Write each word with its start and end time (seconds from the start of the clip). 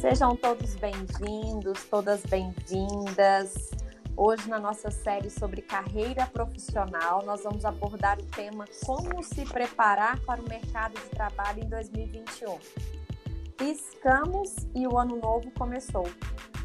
Sejam 0.00 0.36
todos 0.36 0.76
bem-vindos, 0.76 1.82
todas 1.90 2.22
bem-vindas. 2.22 3.70
Hoje, 4.16 4.48
na 4.48 4.56
nossa 4.56 4.92
série 4.92 5.28
sobre 5.28 5.60
carreira 5.60 6.24
profissional, 6.26 7.24
nós 7.24 7.42
vamos 7.42 7.64
abordar 7.64 8.16
o 8.20 8.24
tema 8.26 8.64
Como 8.86 9.20
se 9.24 9.44
preparar 9.44 10.20
para 10.20 10.40
o 10.40 10.48
mercado 10.48 10.94
de 10.94 11.08
trabalho 11.10 11.64
em 11.64 11.68
2021. 11.68 12.58
Piscamos 13.56 14.54
e 14.72 14.86
o 14.86 14.96
ano 14.96 15.16
novo 15.16 15.50
começou. 15.58 16.08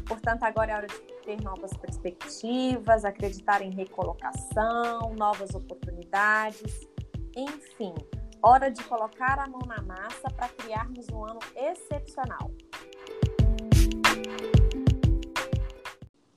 Portanto, 0.06 0.44
agora 0.44 0.70
é 0.70 0.76
hora 0.76 0.86
de 0.86 1.00
ter 1.24 1.42
novas 1.42 1.72
perspectivas, 1.72 3.04
acreditar 3.04 3.62
em 3.62 3.70
recolocação, 3.70 5.12
novas 5.18 5.56
oportunidades, 5.56 6.86
enfim, 7.36 7.94
hora 8.40 8.70
de 8.70 8.80
colocar 8.84 9.40
a 9.40 9.48
mão 9.48 9.62
na 9.66 9.82
massa 9.82 10.30
para 10.36 10.48
criarmos 10.50 11.08
um 11.08 11.24
ano 11.24 11.40
excepcional. 11.56 12.48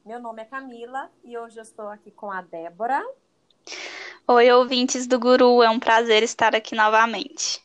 Meu 0.07 0.21
nome 0.21 0.41
é 0.41 0.45
Camila 0.45 1.11
e 1.21 1.37
hoje 1.37 1.59
eu 1.59 1.63
estou 1.63 1.89
aqui 1.89 2.11
com 2.11 2.31
a 2.31 2.41
Débora. 2.41 3.05
Oi, 4.25 4.49
ouvintes 4.53 5.05
do 5.05 5.19
Guru, 5.19 5.61
é 5.61 5.69
um 5.69 5.81
prazer 5.81 6.23
estar 6.23 6.55
aqui 6.55 6.73
novamente. 6.75 7.61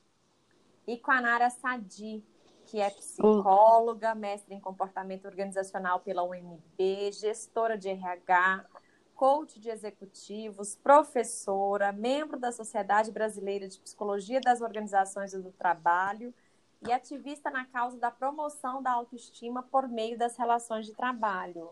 E 0.85 0.99
com 0.99 1.13
a 1.13 1.21
Nara 1.21 1.51
Sadi, 1.51 2.21
que 2.67 2.81
é 2.81 2.91
psicóloga, 2.91 4.13
mestre 4.17 4.57
em 4.57 4.61
comportamento 4.61 5.27
organizacional 5.27 6.01
pela 6.01 6.25
UNB, 6.25 7.13
gestora 7.13 7.79
de 7.79 7.89
RH, 7.89 8.67
coach 9.15 9.61
de 9.61 9.71
executivos, 9.71 10.75
professora, 10.75 11.93
membro 11.93 12.41
da 12.41 12.51
Sociedade 12.51 13.13
Brasileira 13.13 13.69
de 13.69 13.79
Psicologia 13.79 14.41
das 14.41 14.61
Organizações 14.61 15.31
do 15.31 15.53
Trabalho 15.53 16.35
e 16.85 16.91
ativista 16.91 17.53
na 17.53 17.65
causa 17.67 17.97
da 17.99 18.11
promoção 18.11 18.83
da 18.83 18.91
autoestima 18.91 19.63
por 19.63 19.87
meio 19.87 20.19
das 20.19 20.37
relações 20.37 20.87
de 20.87 20.93
trabalho. 20.93 21.71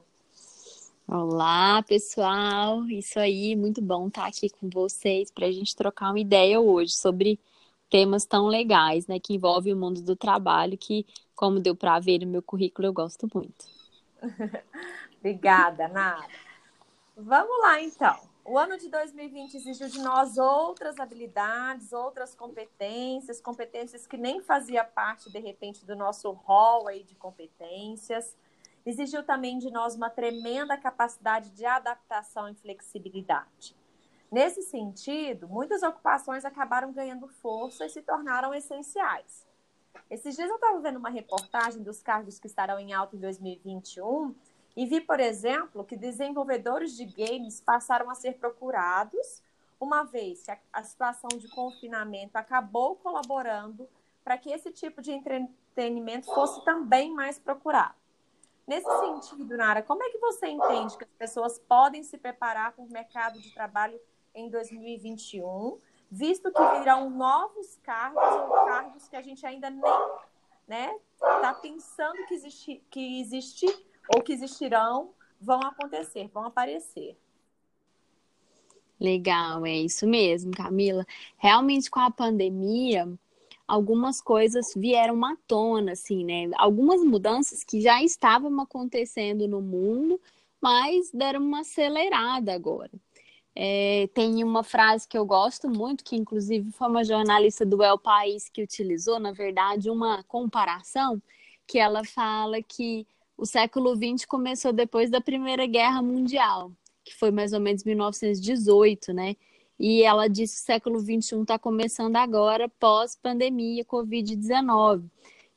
Olá, 1.13 1.83
pessoal! 1.83 2.89
Isso 2.89 3.19
aí, 3.19 3.57
muito 3.57 3.83
bom 3.83 4.07
estar 4.07 4.29
aqui 4.29 4.49
com 4.49 4.71
vocês 4.71 5.29
para 5.29 5.47
a 5.47 5.51
gente 5.51 5.75
trocar 5.75 6.11
uma 6.11 6.21
ideia 6.21 6.61
hoje 6.61 6.93
sobre 6.93 7.37
temas 7.91 8.25
tão 8.25 8.47
legais, 8.47 9.09
né, 9.09 9.19
que 9.19 9.35
envolvem 9.35 9.75
o 9.75 9.77
mundo 9.77 10.01
do 10.03 10.15
trabalho, 10.15 10.79
que, 10.79 11.05
como 11.35 11.59
deu 11.59 11.75
para 11.75 11.99
ver 11.99 12.21
no 12.21 12.29
meu 12.29 12.41
currículo, 12.41 12.87
eu 12.87 12.93
gosto 12.93 13.29
muito. 13.35 13.67
Obrigada, 15.19 15.89
Nara. 15.89 16.29
Vamos 17.17 17.59
lá, 17.59 17.83
então. 17.83 18.17
O 18.45 18.57
ano 18.57 18.79
de 18.79 18.89
2020 18.89 19.57
exigiu 19.57 19.89
de 19.89 19.99
nós 19.99 20.39
outras 20.39 21.01
habilidades, 21.01 21.93
outras 21.93 22.37
competências, 22.37 23.41
competências 23.41 24.07
que 24.07 24.17
nem 24.17 24.41
fazia 24.41 24.85
parte, 24.85 25.29
de 25.29 25.41
repente, 25.41 25.85
do 25.85 25.97
nosso 25.97 26.31
rol 26.31 26.87
aí 26.87 27.03
de 27.03 27.17
competências 27.17 28.33
exigiu 28.85 29.23
também 29.23 29.59
de 29.59 29.71
nós 29.71 29.95
uma 29.95 30.11
tremenda 30.11 30.77
capacidade 30.77 31.51
de 31.51 31.65
adaptação 31.65 32.49
e 32.49 32.55
flexibilidade. 32.55 33.77
Nesse 34.31 34.63
sentido, 34.63 35.49
muitas 35.49 35.83
ocupações 35.83 36.45
acabaram 36.45 36.93
ganhando 36.93 37.27
força 37.29 37.85
e 37.85 37.91
se 37.91 38.01
tornaram 38.01 38.55
essenciais. 38.55 39.47
Esses 40.09 40.37
dias 40.37 40.49
eu 40.49 40.55
estava 40.55 40.81
vendo 40.81 40.99
uma 40.99 41.11
reportagem 41.11 41.83
dos 41.83 42.01
cargos 42.01 42.39
que 42.39 42.47
estarão 42.47 42.79
em 42.79 42.93
alta 42.93 43.17
em 43.17 43.19
2021 43.19 44.35
e 44.77 44.87
vi, 44.87 45.01
por 45.01 45.19
exemplo, 45.19 45.85
que 45.85 45.97
desenvolvedores 45.97 46.97
de 46.97 47.05
games 47.05 47.61
passaram 47.61 48.09
a 48.09 48.15
ser 48.15 48.39
procurados, 48.39 49.43
uma 49.81 50.05
vez 50.05 50.45
que 50.45 50.51
a, 50.51 50.59
a 50.73 50.83
situação 50.83 51.29
de 51.37 51.49
confinamento 51.49 52.37
acabou 52.37 52.97
colaborando 52.97 53.89
para 54.23 54.39
que 54.39 54.51
esse 54.51 54.71
tipo 54.71 55.03
de 55.03 55.13
entretenimento 55.13 56.27
fosse 56.27 56.65
também 56.65 57.13
mais 57.13 57.39
procurado. 57.39 58.00
Nesse 58.67 58.89
sentido, 59.01 59.57
Nara, 59.57 59.83
como 59.83 60.03
é 60.03 60.11
que 60.11 60.19
você 60.19 60.47
entende 60.47 60.97
que 60.97 61.05
as 61.05 61.15
pessoas 61.19 61.59
podem 61.59 62.03
se 62.03 62.17
preparar 62.17 62.73
para 62.73 62.85
o 62.85 62.91
mercado 62.91 63.41
de 63.41 63.53
trabalho 63.53 64.01
em 64.35 64.49
2021, 64.49 65.79
visto 66.11 66.53
que 66.53 66.79
virão 66.79 67.11
novos 67.11 67.77
cargos 67.83 68.23
ou 68.23 68.67
cargos 68.67 69.09
que 69.09 69.17
a 69.17 69.23
gente 69.23 69.45
ainda 69.45 69.71
nem 69.71 69.83
né, 70.69 70.95
está 71.15 71.53
pensando 71.55 72.25
que, 72.27 72.35
existi, 72.35 72.83
que 72.89 73.21
existe 73.21 73.67
ou 74.15 74.23
que 74.23 74.33
existirão, 74.33 75.13
vão 75.41 75.61
acontecer, 75.61 76.29
vão 76.29 76.45
aparecer. 76.45 77.17
Legal, 79.01 79.65
é 79.65 79.73
isso 79.73 80.07
mesmo, 80.07 80.53
Camila. 80.53 81.07
Realmente, 81.39 81.91
com 81.91 82.01
a 82.01 82.11
pandemia, 82.11 83.09
algumas 83.71 84.21
coisas 84.21 84.73
vieram 84.77 85.25
à 85.25 85.37
tona, 85.47 85.93
assim, 85.93 86.25
né? 86.25 86.51
Algumas 86.57 87.05
mudanças 87.05 87.63
que 87.63 87.81
já 87.81 88.03
estavam 88.03 88.61
acontecendo 88.61 89.47
no 89.47 89.61
mundo, 89.61 90.21
mas 90.61 91.13
deram 91.15 91.41
uma 91.41 91.61
acelerada 91.61 92.53
agora. 92.53 92.91
É, 93.55 94.09
tem 94.13 94.43
uma 94.43 94.65
frase 94.65 95.07
que 95.07 95.17
eu 95.17 95.25
gosto 95.25 95.69
muito, 95.69 96.03
que 96.03 96.17
inclusive 96.17 96.73
foi 96.73 96.89
uma 96.89 97.05
jornalista 97.05 97.65
do 97.65 97.81
El 97.81 97.99
País 97.99 98.49
que 98.49 98.63
utilizou, 98.63 99.21
na 99.21 99.31
verdade, 99.31 99.89
uma 99.89 100.25
comparação, 100.25 101.23
que 101.65 101.79
ela 101.79 102.05
fala 102.05 102.61
que 102.61 103.07
o 103.37 103.47
século 103.47 103.95
XX 103.95 104.25
começou 104.27 104.73
depois 104.73 105.11
da 105.11 105.21
Primeira 105.21 105.65
Guerra 105.67 106.03
Mundial, 106.03 106.73
que 107.05 107.15
foi 107.15 107.31
mais 107.31 107.53
ou 107.53 107.61
menos 107.61 107.85
1918, 107.85 109.13
né? 109.13 109.37
E 109.81 110.03
ela 110.03 110.29
disse 110.29 110.57
que 110.57 110.61
o 110.61 110.67
século 110.67 111.01
XXI 111.01 111.41
está 111.41 111.59
começando 111.59 112.15
agora, 112.17 112.69
pós-pandemia, 112.69 113.83
Covid-19. 113.83 115.09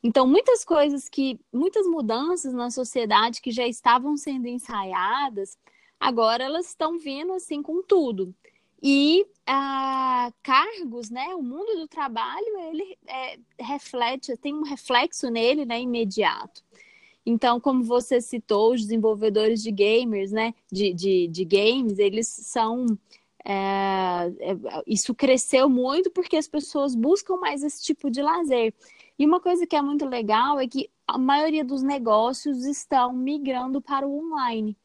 Então, 0.02 0.26
muitas 0.26 0.64
coisas 0.64 1.10
que, 1.10 1.38
muitas 1.52 1.86
mudanças 1.86 2.54
na 2.54 2.70
sociedade 2.70 3.42
que 3.42 3.50
já 3.50 3.68
estavam 3.68 4.16
sendo 4.16 4.46
ensaiadas, 4.46 5.58
agora 6.00 6.42
elas 6.42 6.68
estão 6.68 6.98
vindo 6.98 7.34
assim 7.34 7.62
com 7.62 7.82
tudo. 7.82 8.34
E 8.82 9.26
ah, 9.46 10.32
cargos, 10.42 11.10
né? 11.10 11.34
O 11.34 11.42
mundo 11.42 11.76
do 11.76 11.86
trabalho, 11.86 12.58
ele 12.70 12.96
é, 13.06 13.38
reflete, 13.60 14.34
tem 14.38 14.54
um 14.54 14.62
reflexo 14.62 15.28
nele, 15.28 15.66
né? 15.66 15.82
Imediato. 15.82 16.64
Então, 17.26 17.60
como 17.60 17.84
você 17.84 18.22
citou, 18.22 18.72
os 18.72 18.80
desenvolvedores 18.80 19.62
de 19.62 19.70
gamers, 19.70 20.32
né? 20.32 20.54
De, 20.72 20.94
de, 20.94 21.28
de 21.28 21.44
games, 21.44 21.98
eles 21.98 22.26
são 22.26 22.86
é, 23.44 23.54
é, 24.40 24.82
isso 24.86 25.14
cresceu 25.14 25.68
muito 25.68 26.10
porque 26.10 26.36
as 26.36 26.48
pessoas 26.48 26.94
buscam 26.94 27.36
mais 27.36 27.62
esse 27.62 27.82
tipo 27.82 28.10
de 28.10 28.22
lazer. 28.22 28.74
E 29.18 29.26
uma 29.26 29.40
coisa 29.40 29.66
que 29.66 29.76
é 29.76 29.82
muito 29.82 30.06
legal 30.06 30.58
é 30.58 30.66
que 30.66 30.90
a 31.06 31.18
maioria 31.18 31.64
dos 31.64 31.82
negócios 31.82 32.64
estão 32.64 33.12
migrando 33.12 33.80
para 33.80 34.06
o 34.06 34.18
online. 34.18 34.76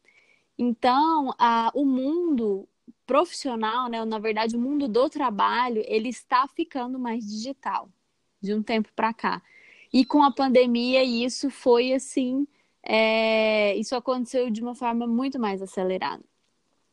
Então, 0.58 1.34
a, 1.38 1.72
o 1.74 1.86
mundo 1.86 2.68
profissional, 3.06 3.88
né, 3.88 4.04
na 4.04 4.18
verdade, 4.18 4.54
o 4.56 4.60
mundo 4.60 4.86
do 4.86 5.08
trabalho, 5.08 5.82
ele 5.86 6.10
está 6.10 6.46
ficando 6.46 6.98
mais 6.98 7.26
digital 7.26 7.88
de 8.40 8.54
um 8.54 8.62
tempo 8.62 8.90
para 8.94 9.12
cá. 9.12 9.42
E 9.92 10.04
com 10.04 10.22
a 10.22 10.30
pandemia, 10.30 11.02
isso 11.02 11.50
foi 11.50 11.92
assim, 11.92 12.46
é, 12.82 13.74
isso 13.76 13.96
aconteceu 13.96 14.50
de 14.50 14.62
uma 14.62 14.74
forma 14.74 15.06
muito 15.06 15.38
mais 15.38 15.62
acelerada. 15.62 16.22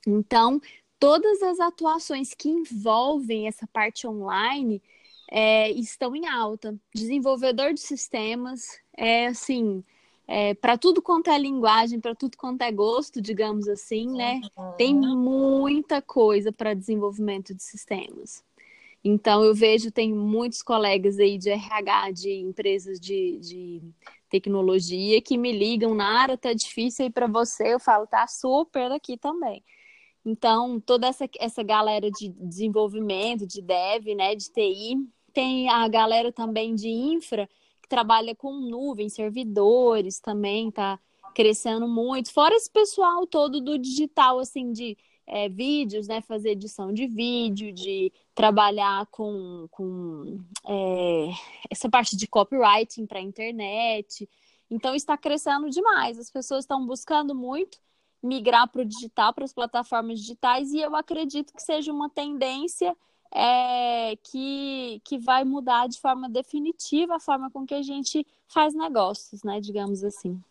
Então, 0.08 0.60
todas 1.00 1.42
as 1.42 1.60
atuações 1.60 2.34
que 2.34 2.50
envolvem 2.50 3.48
essa 3.48 3.68
parte 3.68 4.08
online 4.08 4.82
é, 5.30 5.72
estão 5.72 6.16
em 6.16 6.28
alta. 6.28 6.76
Desenvolvedor 6.94 7.74
de 7.74 7.82
sistemas 7.82 8.80
é 8.96 9.28
assim. 9.28 9.84
É, 10.30 10.54
para 10.54 10.78
tudo 10.78 11.02
quanto 11.02 11.30
é 11.30 11.40
linguagem, 11.40 12.02
para 12.02 12.14
tudo 12.14 12.36
quanto 12.38 12.62
é 12.62 12.72
gosto, 12.72 13.22
digamos 13.22 13.68
assim, 13.70 14.10
né? 14.10 14.42
Tem 14.78 14.94
muita 14.94 16.02
coisa 16.02 16.52
para 16.52 16.74
desenvolvimento 16.74 17.56
de 17.56 17.64
sistemas. 17.64 18.44
Então, 19.02 19.42
eu 19.42 19.56
vejo, 19.56 19.90
tem 19.90 20.14
muitos 20.14 20.62
colegas 20.62 21.18
aí 21.18 21.38
de 21.38 21.50
RH, 21.50 22.12
de 22.12 22.34
empresas 22.34 23.00
de, 23.00 23.38
de 23.40 23.82
tecnologia, 24.30 25.22
que 25.22 25.38
me 25.38 25.54
ligam, 25.54 25.96
Nara, 25.96 26.38
tá 26.38 26.52
difícil 26.52 27.06
aí 27.06 27.12
para 27.12 27.28
você. 27.28 27.74
Eu 27.74 27.80
falo, 27.80 28.06
tá 28.06 28.28
super 28.28 28.92
aqui 28.92 29.18
também. 29.18 29.64
Então, 30.30 30.78
toda 30.78 31.08
essa, 31.08 31.26
essa 31.40 31.64
galera 31.64 32.12
de 32.12 32.28
desenvolvimento, 32.28 33.48
de 33.48 33.62
dev, 33.62 34.08
né, 34.14 34.36
de 34.36 34.52
TI, 34.52 34.98
tem 35.32 35.70
a 35.70 35.88
galera 35.88 36.34
também 36.34 36.76
de 36.76 36.90
infra, 36.90 37.48
que 37.82 37.88
trabalha 37.88 38.36
com 38.36 38.52
nuvem, 38.52 39.08
servidores 39.08 40.20
também, 40.20 40.70
tá 40.70 41.00
crescendo 41.34 41.88
muito. 41.88 42.34
Fora 42.34 42.54
esse 42.56 42.70
pessoal 42.70 43.26
todo 43.26 43.62
do 43.62 43.80
digital, 43.80 44.40
assim, 44.40 44.74
de 44.74 44.98
é, 45.26 45.48
vídeos, 45.48 46.10
né, 46.10 46.20
fazer 46.20 46.50
edição 46.50 46.92
de 46.92 47.08
vídeo, 47.08 47.72
de 47.72 48.12
trabalhar 48.36 49.06
com, 49.06 49.66
com 49.72 50.44
é, 50.68 51.30
essa 51.72 51.90
parte 51.90 52.18
de 52.18 52.28
copywriting 52.28 53.06
para 53.06 53.20
a 53.20 53.24
internet. 53.24 54.28
Então, 54.70 54.94
está 54.94 55.18
crescendo 55.18 55.70
demais. 55.70 56.20
As 56.20 56.30
pessoas 56.30 56.66
estão 56.66 56.86
buscando 56.86 57.34
muito 57.34 57.80
migrar 58.22 58.70
para 58.70 58.82
o 58.82 58.86
digital, 58.86 59.34
para 59.34 59.46
as 59.46 59.54
plataformas 59.54 60.20
digitais, 60.20 60.72
e 60.72 60.80
eu 60.80 60.96
acredito 60.96 61.54
que 61.54 61.62
seja 61.62 61.92
uma 61.92 62.10
tendência 62.10 62.96
é, 63.32 64.16
que, 64.18 65.02
que 65.04 65.18
vai 65.18 65.44
mudar 65.44 65.88
de 65.88 66.00
forma 66.00 66.30
definitiva 66.30 67.16
a 67.16 67.20
forma 67.20 67.52
com 67.52 67.66
que 67.66 67.74
a 67.74 67.82
gente 67.82 68.26
faz 68.48 68.74
negócios, 68.74 69.44
né? 69.44 69.60
Digamos 69.60 70.04
assim. 70.04 70.42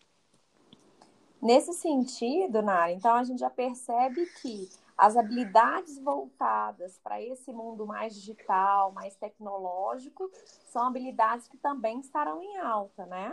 Nesse 1.41 1.73
sentido, 1.73 2.61
Nara, 2.61 2.91
então 2.91 3.13
a 3.13 3.23
gente 3.23 3.39
já 3.39 3.49
percebe 3.49 4.25
que 4.41 4.69
as 4.97 5.15
habilidades 5.15 5.99
voltadas 5.99 6.99
para 7.03 7.21
esse 7.21 7.53
mundo 7.53 7.85
mais 7.85 8.15
digital, 8.15 8.91
mais 8.91 9.15
tecnológico, 9.15 10.29
são 10.65 10.87
habilidades 10.87 11.47
que 11.47 11.57
também 11.57 11.99
estarão 11.99 12.41
em 12.41 12.57
alta, 12.57 13.05
né? 13.05 13.31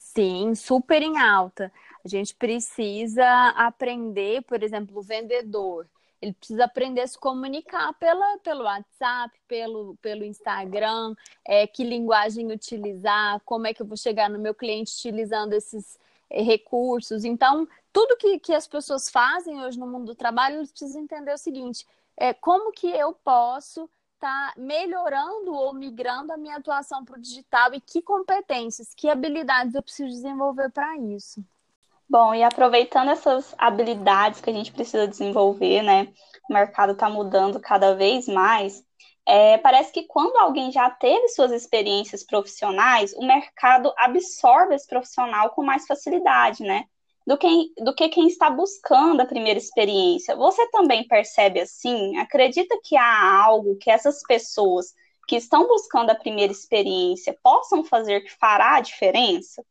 Sim, 0.00 0.54
super 0.54 1.02
em 1.02 1.18
alta. 1.18 1.70
A 2.02 2.08
gente 2.08 2.34
precisa 2.34 3.50
aprender, 3.50 4.42
por 4.42 4.62
exemplo, 4.62 4.98
o 4.98 5.02
vendedor. 5.02 5.86
Ele 6.20 6.32
precisa 6.32 6.64
aprender 6.64 7.02
a 7.02 7.06
se 7.06 7.18
comunicar 7.18 7.92
pela, 7.94 8.38
pelo 8.38 8.64
WhatsApp, 8.64 9.38
pelo, 9.46 9.96
pelo 10.00 10.24
Instagram, 10.24 11.14
é, 11.46 11.66
que 11.66 11.84
linguagem 11.84 12.50
utilizar, 12.50 13.40
como 13.44 13.66
é 13.66 13.74
que 13.74 13.82
eu 13.82 13.86
vou 13.86 13.96
chegar 13.96 14.28
no 14.30 14.38
meu 14.38 14.54
cliente 14.54 14.92
utilizando 14.96 15.52
esses 15.52 15.98
é, 16.30 16.42
recursos. 16.42 17.22
Então, 17.22 17.68
tudo 17.92 18.16
que, 18.16 18.38
que 18.38 18.54
as 18.54 18.66
pessoas 18.66 19.10
fazem 19.10 19.62
hoje 19.62 19.78
no 19.78 19.86
mundo 19.86 20.06
do 20.06 20.14
trabalho, 20.14 20.56
eles 20.56 20.70
precisam 20.70 21.02
entender 21.02 21.32
o 21.32 21.38
seguinte: 21.38 21.86
é, 22.16 22.32
como 22.32 22.72
que 22.72 22.88
eu 22.88 23.12
posso 23.12 23.88
estar 24.20 24.52
tá 24.52 24.60
melhorando 24.60 25.52
ou 25.54 25.72
migrando 25.72 26.32
a 26.32 26.36
minha 26.36 26.56
atuação 26.56 27.04
para 27.04 27.16
o 27.16 27.20
digital 27.20 27.72
e 27.72 27.80
que 27.80 28.02
competências, 28.02 28.92
que 28.94 29.08
habilidades 29.08 29.74
eu 29.74 29.82
preciso 29.82 30.10
desenvolver 30.10 30.70
para 30.70 30.96
isso. 30.98 31.42
Bom, 32.08 32.34
e 32.34 32.42
aproveitando 32.42 33.10
essas 33.10 33.54
habilidades 33.56 34.40
que 34.40 34.50
a 34.50 34.52
gente 34.52 34.72
precisa 34.72 35.08
desenvolver, 35.08 35.82
né? 35.82 36.12
O 36.48 36.52
mercado 36.52 36.92
está 36.92 37.08
mudando 37.08 37.60
cada 37.60 37.94
vez 37.94 38.26
mais. 38.28 38.84
É, 39.24 39.58
parece 39.58 39.92
que 39.92 40.02
quando 40.02 40.36
alguém 40.36 40.72
já 40.72 40.90
teve 40.90 41.28
suas 41.28 41.52
experiências 41.52 42.24
profissionais, 42.24 43.14
o 43.14 43.24
mercado 43.24 43.92
absorve 43.96 44.74
esse 44.74 44.88
profissional 44.88 45.50
com 45.50 45.62
mais 45.62 45.86
facilidade, 45.86 46.64
né? 46.64 46.84
Do 47.26 47.36
que, 47.36 47.72
do 47.78 47.94
que 47.94 48.08
quem 48.08 48.26
está 48.26 48.50
buscando 48.50 49.20
a 49.20 49.26
primeira 49.26 49.58
experiência. 49.58 50.34
Você 50.34 50.66
também 50.70 51.06
percebe 51.06 51.60
assim? 51.60 52.16
Acredita 52.16 52.78
que 52.82 52.96
há 52.96 53.44
algo 53.44 53.76
que 53.76 53.90
essas 53.90 54.22
pessoas 54.22 54.94
que 55.28 55.36
estão 55.36 55.68
buscando 55.68 56.10
a 56.10 56.14
primeira 56.14 56.52
experiência 56.52 57.36
possam 57.40 57.84
fazer 57.84 58.22
que 58.22 58.32
fará 58.32 58.76
a 58.76 58.80
diferença? 58.80 59.64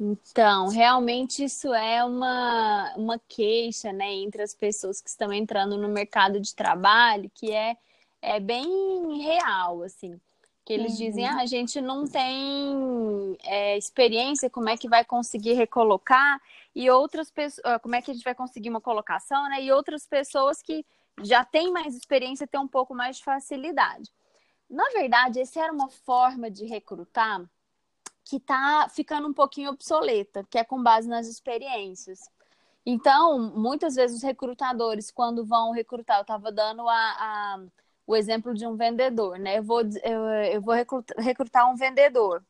Então, 0.00 0.68
realmente 0.68 1.44
isso 1.44 1.74
é 1.74 2.02
uma, 2.02 2.94
uma 2.96 3.20
queixa, 3.28 3.92
né, 3.92 4.10
entre 4.14 4.42
as 4.42 4.54
pessoas 4.54 4.98
que 4.98 5.10
estão 5.10 5.30
entrando 5.30 5.76
no 5.76 5.88
mercado 5.88 6.40
de 6.40 6.54
trabalho, 6.54 7.30
que 7.34 7.52
é, 7.52 7.76
é 8.22 8.40
bem 8.40 9.20
real, 9.20 9.82
assim. 9.82 10.18
Que 10.64 10.72
eles 10.72 10.92
uhum. 10.92 10.98
dizem, 10.98 11.26
ah, 11.26 11.40
a 11.40 11.46
gente 11.46 11.80
não 11.82 12.06
tem 12.06 13.36
é, 13.42 13.76
experiência, 13.76 14.48
como 14.48 14.70
é 14.70 14.76
que 14.76 14.88
vai 14.88 15.04
conseguir 15.04 15.52
recolocar? 15.52 16.40
E 16.74 16.88
outras 16.90 17.30
pessoas, 17.30 17.64
ah, 17.64 17.78
como 17.78 17.96
é 17.96 18.02
que 18.02 18.10
a 18.10 18.14
gente 18.14 18.22
vai 18.22 18.34
conseguir 18.34 18.70
uma 18.70 18.80
colocação, 18.80 19.48
né? 19.48 19.62
E 19.62 19.72
outras 19.72 20.06
pessoas 20.06 20.62
que 20.62 20.84
já 21.22 21.44
têm 21.44 21.72
mais 21.72 21.94
experiência 21.96 22.46
têm 22.46 22.60
um 22.60 22.68
pouco 22.68 22.94
mais 22.94 23.16
de 23.16 23.24
facilidade. 23.24 24.10
Na 24.68 24.84
verdade, 24.90 25.40
essa 25.40 25.60
era 25.60 25.72
uma 25.72 25.88
forma 25.88 26.50
de 26.50 26.64
recrutar 26.64 27.42
que 28.24 28.36
está 28.36 28.88
ficando 28.88 29.26
um 29.26 29.34
pouquinho 29.34 29.70
obsoleta, 29.70 30.46
que 30.48 30.58
é 30.58 30.64
com 30.64 30.80
base 30.80 31.08
nas 31.08 31.26
experiências. 31.26 32.20
Então, 32.86 33.38
muitas 33.54 33.96
vezes 33.96 34.18
os 34.18 34.22
recrutadores, 34.22 35.10
quando 35.10 35.44
vão 35.44 35.72
recrutar, 35.72 36.18
eu 36.18 36.22
estava 36.22 36.52
dando 36.52 36.88
a, 36.88 36.94
a, 36.94 37.60
o 38.06 38.16
exemplo 38.16 38.54
de 38.54 38.66
um 38.66 38.76
vendedor, 38.76 39.38
né? 39.38 39.58
Eu 39.58 39.62
vou, 39.64 39.80
eu, 39.80 40.24
eu 40.52 40.62
vou 40.62 40.74
recrutar, 40.74 41.16
recrutar 41.18 41.70
um 41.70 41.76
vendedor. 41.76 42.44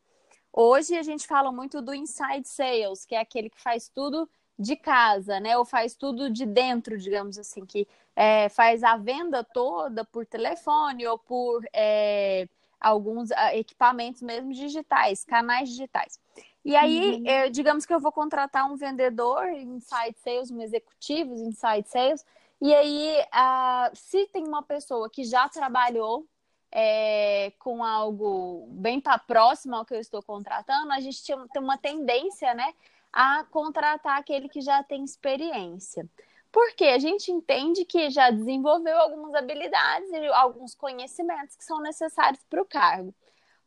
Hoje 0.52 0.96
a 0.96 1.02
gente 1.02 1.26
fala 1.26 1.52
muito 1.52 1.80
do 1.80 1.94
inside 1.94 2.46
sales, 2.46 3.04
que 3.04 3.14
é 3.14 3.20
aquele 3.20 3.48
que 3.48 3.60
faz 3.60 3.88
tudo 3.88 4.28
de 4.58 4.76
casa, 4.76 5.40
né? 5.40 5.56
Ou 5.56 5.64
faz 5.64 5.94
tudo 5.94 6.28
de 6.28 6.44
dentro, 6.44 6.98
digamos 6.98 7.38
assim, 7.38 7.64
que 7.64 7.86
é, 8.14 8.48
faz 8.48 8.82
a 8.82 8.96
venda 8.96 9.42
toda 9.42 10.04
por 10.04 10.26
telefone 10.26 11.06
ou 11.06 11.18
por 11.18 11.64
é, 11.72 12.48
alguns 12.80 13.30
ah, 13.32 13.56
equipamentos 13.56 14.22
mesmo 14.22 14.52
digitais, 14.52 15.24
canais 15.24 15.68
digitais. 15.68 16.18
E 16.64 16.76
aí, 16.76 17.16
uhum. 17.16 17.26
eu, 17.26 17.50
digamos 17.50 17.86
que 17.86 17.94
eu 17.94 18.00
vou 18.00 18.12
contratar 18.12 18.70
um 18.70 18.76
vendedor 18.76 19.48
inside 19.48 20.16
sales, 20.18 20.50
um 20.50 20.60
executivo 20.60 21.34
inside 21.34 21.88
sales, 21.88 22.24
e 22.60 22.74
aí, 22.74 23.16
uh, 23.22 23.96
se 23.96 24.26
tem 24.26 24.46
uma 24.46 24.62
pessoa 24.62 25.08
que 25.08 25.24
já 25.24 25.48
trabalhou 25.48 26.26
é, 26.72 27.52
com 27.58 27.82
algo 27.84 28.66
bem 28.70 29.00
para 29.00 29.18
próximo 29.18 29.76
ao 29.76 29.84
que 29.84 29.94
eu 29.94 30.00
estou 30.00 30.22
contratando, 30.22 30.92
a 30.92 31.00
gente 31.00 31.22
tem 31.24 31.62
uma 31.62 31.78
tendência, 31.78 32.54
né, 32.54 32.72
a 33.12 33.44
contratar 33.50 34.18
aquele 34.18 34.48
que 34.48 34.60
já 34.60 34.82
tem 34.82 35.04
experiência. 35.04 36.08
Porque 36.52 36.84
a 36.84 36.98
gente 36.98 37.30
entende 37.30 37.84
que 37.84 38.10
já 38.10 38.30
desenvolveu 38.30 38.98
algumas 38.98 39.34
habilidades 39.34 40.10
e 40.10 40.26
alguns 40.28 40.74
conhecimentos 40.74 41.54
que 41.54 41.64
são 41.64 41.80
necessários 41.80 42.42
para 42.48 42.62
o 42.62 42.66
cargo. 42.66 43.14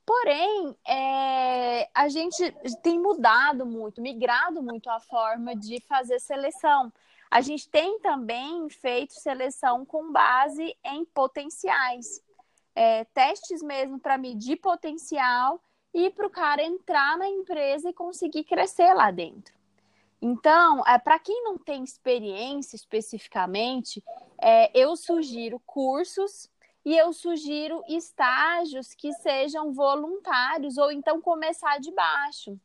Porém, 0.05 0.75
é, 0.85 1.89
a 1.93 2.09
gente 2.09 2.51
tem 2.81 2.99
mudado 2.99 3.65
muito, 3.65 4.01
migrado 4.01 4.61
muito 4.61 4.89
a 4.89 4.99
forma 4.99 5.55
de 5.55 5.79
fazer 5.87 6.19
seleção. 6.19 6.91
A 7.31 7.39
gente 7.39 7.69
tem 7.69 7.99
também 7.99 8.69
feito 8.69 9.13
seleção 9.13 9.85
com 9.85 10.11
base 10.11 10.75
em 10.83 11.05
potenciais. 11.05 12.21
É, 12.75 13.03
testes 13.05 13.61
mesmo 13.61 13.99
para 13.99 14.17
medir 14.17 14.57
potencial 14.57 15.61
e 15.93 16.09
para 16.09 16.25
o 16.25 16.29
cara 16.29 16.63
entrar 16.63 17.17
na 17.17 17.27
empresa 17.27 17.89
e 17.89 17.93
conseguir 17.93 18.43
crescer 18.43 18.93
lá 18.93 19.11
dentro. 19.11 19.53
Então, 20.21 20.81
é, 20.87 20.97
para 20.97 21.19
quem 21.19 21.43
não 21.43 21.57
tem 21.57 21.83
experiência 21.83 22.75
especificamente, 22.75 24.01
é, 24.41 24.71
eu 24.73 24.95
sugiro 24.95 25.59
cursos 25.65 26.49
e 26.85 26.97
eu 26.97 27.13
sugiro 27.13 27.83
estágios 27.87 28.93
que 28.93 29.11
sejam 29.13 29.73
voluntários 29.73 30.77
ou 30.77 30.91
então 30.91 31.21
começar 31.21 31.79
de 31.79 31.91
baixo. 31.91 32.59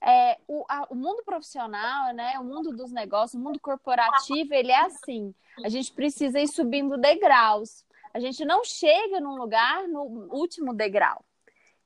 É, 0.00 0.38
o, 0.46 0.64
a, 0.68 0.86
o, 0.90 0.94
mundo 0.94 1.22
profissional, 1.24 2.12
né, 2.14 2.38
o 2.38 2.44
mundo 2.44 2.70
dos 2.70 2.92
negócios, 2.92 3.40
o 3.40 3.44
mundo 3.44 3.58
corporativo, 3.60 4.52
ele 4.52 4.70
é 4.70 4.80
assim. 4.80 5.34
A 5.64 5.68
gente 5.68 5.92
precisa 5.92 6.38
ir 6.38 6.48
subindo 6.48 6.98
degraus. 6.98 7.84
A 8.16 8.18
gente 8.18 8.46
não 8.46 8.64
chega 8.64 9.20
num 9.20 9.36
lugar 9.36 9.86
no 9.86 10.00
último 10.32 10.72
degrau. 10.72 11.22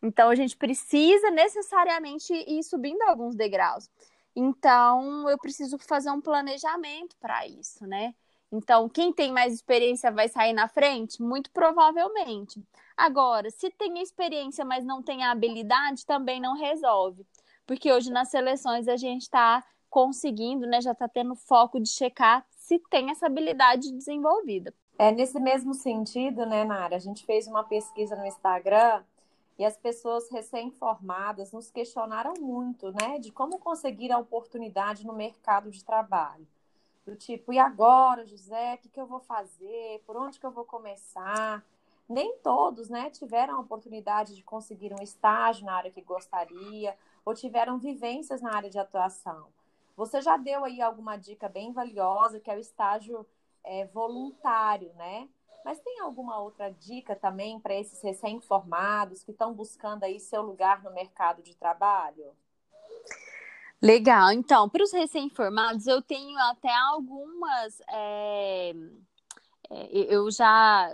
Então, 0.00 0.31
a 0.31 0.35
gente 0.37 0.56
precisa 0.56 1.29
necessariamente 1.29 2.33
ir 2.33 2.62
subindo 2.62 3.02
alguns 3.02 3.35
degraus. 3.35 3.90
Então, 4.37 5.28
eu 5.28 5.37
preciso 5.38 5.76
fazer 5.76 6.09
um 6.12 6.21
planejamento 6.21 7.16
para 7.19 7.49
isso, 7.49 7.85
né? 7.85 8.14
Então, 8.52 8.88
quem 8.88 9.12
tem 9.12 9.33
mais 9.33 9.52
experiência 9.52 10.12
vai 10.12 10.28
sair 10.28 10.52
na 10.52 10.69
frente? 10.69 11.21
Muito 11.21 11.50
provavelmente. 11.50 12.62
Agora, 12.97 13.50
se 13.50 13.69
tem 13.71 14.00
experiência, 14.00 14.64
mas 14.64 14.85
não 14.85 15.02
tem 15.02 15.25
a 15.25 15.33
habilidade, 15.33 16.07
também 16.07 16.40
não 16.40 16.55
resolve. 16.55 17.26
Porque 17.66 17.93
hoje 17.93 18.09
nas 18.09 18.31
seleções 18.31 18.87
a 18.87 18.97
gente 18.97 19.23
está 19.23 19.64
conseguindo, 19.88 20.64
né? 20.64 20.81
Já 20.81 20.93
está 20.93 21.09
tendo 21.09 21.35
foco 21.35 21.81
de 21.81 21.88
checar 21.88 22.47
se 22.50 22.78
tem 22.88 23.11
essa 23.11 23.26
habilidade 23.26 23.90
desenvolvida. 23.90 24.73
É 25.02 25.11
nesse 25.11 25.40
mesmo 25.40 25.73
sentido, 25.73 26.45
né, 26.45 26.62
Nara? 26.62 26.97
A 26.97 26.99
gente 26.99 27.25
fez 27.25 27.47
uma 27.47 27.64
pesquisa 27.64 28.14
no 28.14 28.26
Instagram 28.26 29.02
e 29.59 29.64
as 29.64 29.75
pessoas 29.75 30.30
recém-formadas 30.30 31.52
nos 31.52 31.71
questionaram 31.71 32.35
muito, 32.38 32.92
né, 32.92 33.19
de 33.19 33.33
como 33.33 33.59
conseguir 33.59 34.12
a 34.12 34.19
oportunidade 34.19 35.07
no 35.07 35.14
mercado 35.14 35.71
de 35.71 35.83
trabalho. 35.83 36.47
Do 37.07 37.16
tipo, 37.16 37.50
e 37.50 37.59
agora, 37.59 38.26
José, 38.26 38.75
o 38.75 38.78
que, 38.78 38.90
que 38.90 39.00
eu 39.00 39.07
vou 39.07 39.21
fazer? 39.21 40.02
Por 40.04 40.19
onde 40.19 40.38
que 40.38 40.45
eu 40.45 40.50
vou 40.50 40.66
começar? 40.66 41.64
Nem 42.07 42.37
todos, 42.42 42.90
né, 42.90 43.09
tiveram 43.09 43.57
a 43.57 43.61
oportunidade 43.61 44.37
de 44.37 44.42
conseguir 44.42 44.92
um 44.92 45.02
estágio 45.02 45.64
na 45.64 45.76
área 45.76 45.90
que 45.90 46.02
gostaria 46.02 46.95
ou 47.25 47.33
tiveram 47.33 47.78
vivências 47.78 48.42
na 48.42 48.54
área 48.54 48.69
de 48.69 48.78
atuação. 48.78 49.47
Você 49.97 50.21
já 50.21 50.37
deu 50.37 50.62
aí 50.62 50.83
alguma 50.83 51.16
dica 51.16 51.49
bem 51.49 51.73
valiosa, 51.73 52.38
que 52.38 52.50
é 52.50 52.54
o 52.54 52.61
estágio 52.61 53.26
é, 53.64 53.87
voluntário, 53.87 54.93
né? 54.95 55.29
Mas 55.64 55.79
tem 55.81 56.00
alguma 56.00 56.38
outra 56.38 56.71
dica 56.71 57.14
também 57.14 57.61
para 57.61 57.75
esses 57.75 58.02
recém-formados 58.02 59.23
que 59.23 59.31
estão 59.31 59.52
buscando 59.52 60.05
aí 60.05 60.19
seu 60.19 60.43
lugar 60.43 60.83
no 60.83 60.93
mercado 60.93 61.43
de 61.43 61.55
trabalho? 61.55 62.35
Legal. 63.83 64.33
Então, 64.33 64.69
para 64.69 64.83
os 64.83 64.93
recém-formados, 64.93 65.87
eu 65.87 66.02
tenho 66.02 66.38
até 66.38 66.75
algumas. 66.75 67.81
É, 67.88 68.75
é, 69.71 70.14
eu 70.14 70.31
já 70.31 70.90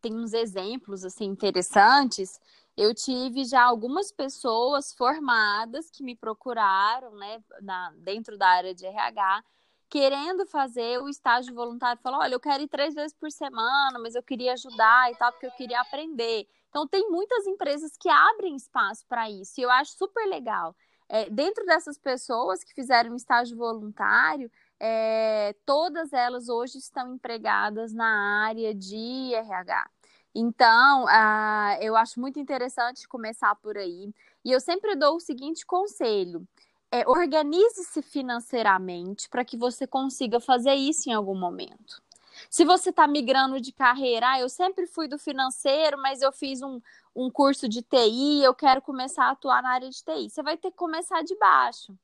tenho 0.00 0.18
uns 0.18 0.32
exemplos 0.32 1.04
assim 1.04 1.24
interessantes. 1.24 2.40
Eu 2.76 2.94
tive 2.94 3.44
já 3.44 3.62
algumas 3.62 4.10
pessoas 4.10 4.94
formadas 4.94 5.90
que 5.90 6.02
me 6.02 6.16
procuraram, 6.16 7.14
né, 7.16 7.42
na, 7.60 7.92
dentro 7.98 8.38
da 8.38 8.48
área 8.48 8.74
de 8.74 8.86
RH, 8.86 9.44
querendo 9.92 10.46
fazer 10.46 11.02
o 11.02 11.08
estágio 11.10 11.54
voluntário, 11.54 12.00
falou: 12.02 12.20
olha, 12.20 12.32
eu 12.34 12.40
quero 12.40 12.62
ir 12.62 12.68
três 12.68 12.94
vezes 12.94 13.12
por 13.12 13.30
semana, 13.30 13.98
mas 13.98 14.14
eu 14.14 14.22
queria 14.22 14.54
ajudar 14.54 15.12
e 15.12 15.16
tal, 15.16 15.30
porque 15.30 15.44
eu 15.44 15.50
queria 15.50 15.82
aprender. 15.82 16.48
Então, 16.70 16.88
tem 16.88 17.10
muitas 17.10 17.46
empresas 17.46 17.94
que 17.98 18.08
abrem 18.08 18.56
espaço 18.56 19.04
para 19.06 19.30
isso, 19.30 19.60
e 19.60 19.62
eu 19.62 19.70
acho 19.70 19.92
super 19.92 20.26
legal. 20.26 20.74
É, 21.10 21.28
dentro 21.28 21.66
dessas 21.66 21.98
pessoas 21.98 22.64
que 22.64 22.72
fizeram 22.72 23.14
estágio 23.14 23.54
voluntário, 23.54 24.50
é, 24.80 25.54
todas 25.66 26.10
elas 26.14 26.48
hoje 26.48 26.78
estão 26.78 27.14
empregadas 27.14 27.92
na 27.92 28.46
área 28.46 28.74
de 28.74 29.34
RH. 29.34 29.90
Então, 30.34 31.04
uh, 31.04 31.82
eu 31.82 31.94
acho 31.94 32.18
muito 32.18 32.40
interessante 32.40 33.06
começar 33.06 33.54
por 33.56 33.76
aí. 33.76 34.10
E 34.42 34.50
eu 34.50 34.60
sempre 34.60 34.96
dou 34.96 35.16
o 35.16 35.20
seguinte 35.20 35.66
conselho: 35.66 36.48
é, 36.92 37.08
organize-se 37.08 38.02
financeiramente 38.02 39.28
para 39.28 39.44
que 39.44 39.56
você 39.56 39.86
consiga 39.86 40.38
fazer 40.38 40.74
isso 40.74 41.08
em 41.08 41.14
algum 41.14 41.34
momento. 41.34 42.02
Se 42.50 42.64
você 42.66 42.90
está 42.90 43.06
migrando 43.06 43.58
de 43.60 43.72
carreira, 43.72 44.32
ah, 44.32 44.40
eu 44.40 44.48
sempre 44.48 44.86
fui 44.86 45.08
do 45.08 45.18
financeiro, 45.18 45.96
mas 45.98 46.20
eu 46.20 46.30
fiz 46.30 46.60
um, 46.60 46.80
um 47.16 47.30
curso 47.30 47.66
de 47.66 47.80
TI, 47.82 48.42
eu 48.42 48.54
quero 48.54 48.82
começar 48.82 49.24
a 49.26 49.30
atuar 49.30 49.62
na 49.62 49.70
área 49.70 49.88
de 49.88 50.04
TI. 50.04 50.28
Você 50.28 50.42
vai 50.42 50.56
ter 50.58 50.70
que 50.70 50.76
começar 50.76 51.22
de 51.22 51.34
baixo. 51.36 51.96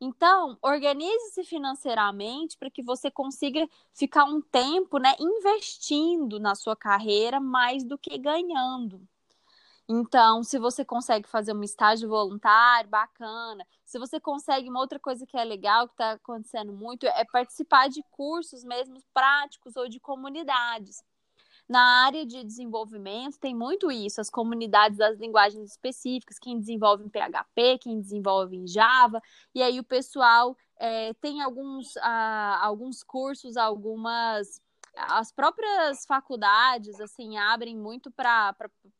Então, 0.00 0.58
organize-se 0.60 1.44
financeiramente 1.44 2.58
para 2.58 2.68
que 2.68 2.82
você 2.82 3.08
consiga 3.08 3.68
ficar 3.94 4.24
um 4.24 4.40
tempo 4.40 4.98
né, 4.98 5.14
investindo 5.20 6.40
na 6.40 6.56
sua 6.56 6.74
carreira 6.74 7.38
mais 7.38 7.84
do 7.84 7.96
que 7.96 8.18
ganhando. 8.18 9.00
Então, 9.94 10.42
se 10.42 10.58
você 10.58 10.86
consegue 10.86 11.28
fazer 11.28 11.52
um 11.52 11.62
estágio 11.62 12.08
voluntário, 12.08 12.88
bacana. 12.88 13.62
Se 13.84 13.98
você 13.98 14.18
consegue 14.18 14.70
uma 14.70 14.80
outra 14.80 14.98
coisa 14.98 15.26
que 15.26 15.36
é 15.36 15.44
legal, 15.44 15.86
que 15.86 15.92
está 15.92 16.12
acontecendo 16.12 16.72
muito, 16.72 17.06
é 17.06 17.26
participar 17.26 17.90
de 17.90 18.02
cursos 18.10 18.64
mesmo 18.64 18.96
práticos 19.12 19.76
ou 19.76 19.86
de 19.90 20.00
comunidades. 20.00 21.04
Na 21.68 22.06
área 22.06 22.24
de 22.24 22.42
desenvolvimento, 22.42 23.38
tem 23.38 23.54
muito 23.54 23.92
isso, 23.92 24.18
as 24.18 24.30
comunidades 24.30 24.96
das 24.96 25.18
linguagens 25.18 25.72
específicas, 25.72 26.38
quem 26.38 26.58
desenvolve 26.58 27.04
em 27.04 27.10
PHP, 27.10 27.78
quem 27.78 28.00
desenvolve 28.00 28.56
em 28.56 28.66
Java, 28.66 29.20
e 29.54 29.62
aí 29.62 29.78
o 29.78 29.84
pessoal 29.84 30.56
é, 30.78 31.12
tem 31.20 31.42
alguns, 31.42 31.98
ah, 31.98 32.58
alguns 32.62 33.02
cursos, 33.02 33.58
algumas 33.58 34.58
as 34.96 35.32
próprias 35.32 36.04
faculdades 36.06 37.00
assim 37.00 37.36
abrem 37.38 37.76
muito 37.76 38.10
para 38.10 38.54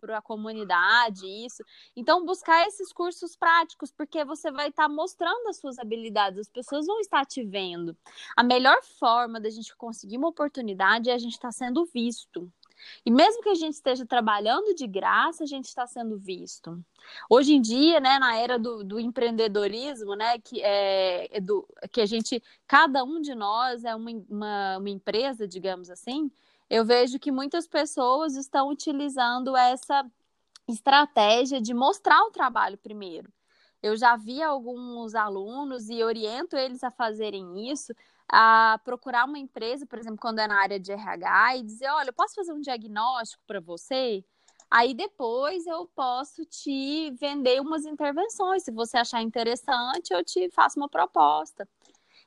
a 0.09 0.23
comunidade 0.23 1.27
isso. 1.27 1.63
Então 1.97 2.25
buscar 2.25 2.67
esses 2.67 2.93
cursos 2.93 3.37
práticos 3.37 3.93
porque 3.93 4.25
você 4.25 4.51
vai 4.51 4.69
estar 4.69 4.85
tá 4.85 4.89
mostrando 4.89 5.49
as 5.49 5.59
suas 5.59 5.79
habilidades 5.79 6.39
as 6.41 6.49
pessoas 6.49 6.87
vão 6.87 7.01
estar 7.01 7.25
te 7.27 7.45
vendo. 7.45 7.97
A 8.37 8.43
melhor 8.43 8.83
forma 8.99 9.41
da 9.41 9.51
gente 9.51 9.75
conseguir 9.77 10.19
uma 10.19 10.29
oportunidade 10.29 11.11
é 11.11 11.15
a 11.15 11.19
gente 11.19 11.33
estar 11.33 11.49
tá 11.49 11.53
sendo 11.53 11.85
visto 11.87 12.51
e 13.05 13.11
mesmo 13.11 13.43
que 13.43 13.49
a 13.49 13.55
gente 13.55 13.75
esteja 13.75 14.07
trabalhando 14.07 14.75
de 14.75 14.87
graça, 14.87 15.45
a 15.45 15.47
gente 15.47 15.67
está 15.67 15.87
sendo 15.87 16.19
visto. 16.19 16.83
Hoje 17.29 17.55
em 17.55 17.61
dia, 17.61 18.01
né, 18.01 18.19
na 18.19 18.37
era 18.37 18.59
do, 18.59 18.85
do 18.85 19.01
empreendedorismo, 19.01 20.15
né, 20.15 20.39
que 20.39 20.63
é, 20.63 21.37
é 21.37 21.41
do, 21.41 21.67
que 21.91 22.01
a 22.01 22.07
gente, 22.07 22.43
cada 22.67 23.05
um 23.05 23.21
de 23.21 23.35
nós 23.35 23.85
é 23.85 23.95
uma, 23.95 24.11
uma, 24.29 24.79
uma 24.79 24.91
empresa, 24.91 25.47
digamos 25.47 25.91
assim, 25.91 26.31
eu 26.71 26.85
vejo 26.85 27.19
que 27.19 27.31
muitas 27.31 27.67
pessoas 27.67 28.35
estão 28.35 28.69
utilizando 28.69 29.57
essa 29.57 30.05
estratégia 30.69 31.61
de 31.61 31.75
mostrar 31.75 32.23
o 32.23 32.31
trabalho 32.31 32.79
primeiro. 32.79 33.31
Eu 33.83 33.97
já 33.97 34.17
vi 34.17 34.41
alguns 34.41 35.15
alunos 35.15 35.91
e 35.91 36.03
oriento 36.03 36.57
eles 36.57 36.85
a 36.85 36.91
fazerem 36.91 37.71
isso, 37.71 37.93
a 38.29 38.81
procurar 38.85 39.25
uma 39.25 39.39
empresa, 39.39 39.87
por 39.87 39.99
exemplo, 39.99 40.19
quando 40.21 40.39
é 40.39 40.47
na 40.47 40.61
área 40.61 40.79
de 40.79 40.93
RH, 40.93 41.57
e 41.57 41.63
dizer: 41.63 41.89
olha, 41.89 42.09
eu 42.09 42.15
posso 42.15 42.35
fazer 42.35 42.53
um 42.53 42.61
diagnóstico 42.61 43.43
para 43.47 43.61
você? 43.61 44.25
Aí 44.71 44.95
depois 44.95 45.67
eu 45.67 45.87
posso 45.95 46.45
te 46.47 47.11
vender 47.21 47.61
umas 47.61 47.85
intervenções. 47.85 48.65
Se 48.65 48.73
você 48.73 48.97
achar 48.97 49.21
interessante, 49.21 50.13
eu 50.13 50.25
te 50.25 50.49
faço 50.51 50.81
uma 50.81 50.89
proposta. 50.89 51.69